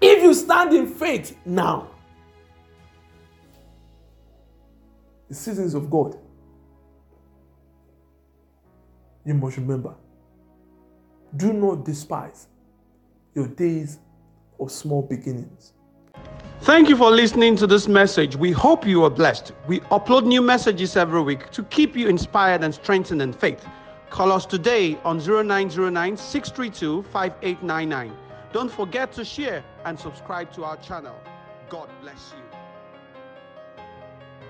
if 0.00 0.22
you 0.22 0.34
stand 0.34 0.74
in 0.74 0.86
faith 0.86 1.36
now. 1.44 1.90
The 5.28 5.34
seasons 5.34 5.74
of 5.74 5.90
God. 5.90 6.18
You 9.28 9.34
must 9.34 9.58
remember 9.58 9.94
do 11.36 11.52
not 11.52 11.84
despise 11.84 12.48
your 13.34 13.46
days 13.46 13.98
of 14.58 14.72
small 14.72 15.02
beginnings. 15.02 15.74
Thank 16.62 16.88
you 16.88 16.96
for 16.96 17.10
listening 17.10 17.54
to 17.56 17.66
this 17.66 17.86
message. 17.88 18.36
We 18.36 18.52
hope 18.52 18.86
you 18.86 19.04
are 19.04 19.10
blessed. 19.10 19.52
We 19.66 19.80
upload 19.90 20.24
new 20.24 20.40
messages 20.40 20.96
every 20.96 21.20
week 21.20 21.50
to 21.50 21.62
keep 21.64 21.94
you 21.94 22.08
inspired 22.08 22.64
and 22.64 22.74
strengthened 22.74 23.20
in 23.20 23.34
faith. 23.34 23.62
Call 24.08 24.32
us 24.32 24.46
today 24.46 24.98
on 25.04 25.18
0909 25.18 26.16
632 26.16 27.02
5899. 27.02 28.16
Don't 28.54 28.72
forget 28.72 29.12
to 29.12 29.26
share 29.26 29.62
and 29.84 30.00
subscribe 30.00 30.50
to 30.54 30.64
our 30.64 30.78
channel. 30.78 31.20
God 31.68 31.90
bless 32.00 32.32
you. 32.34 32.47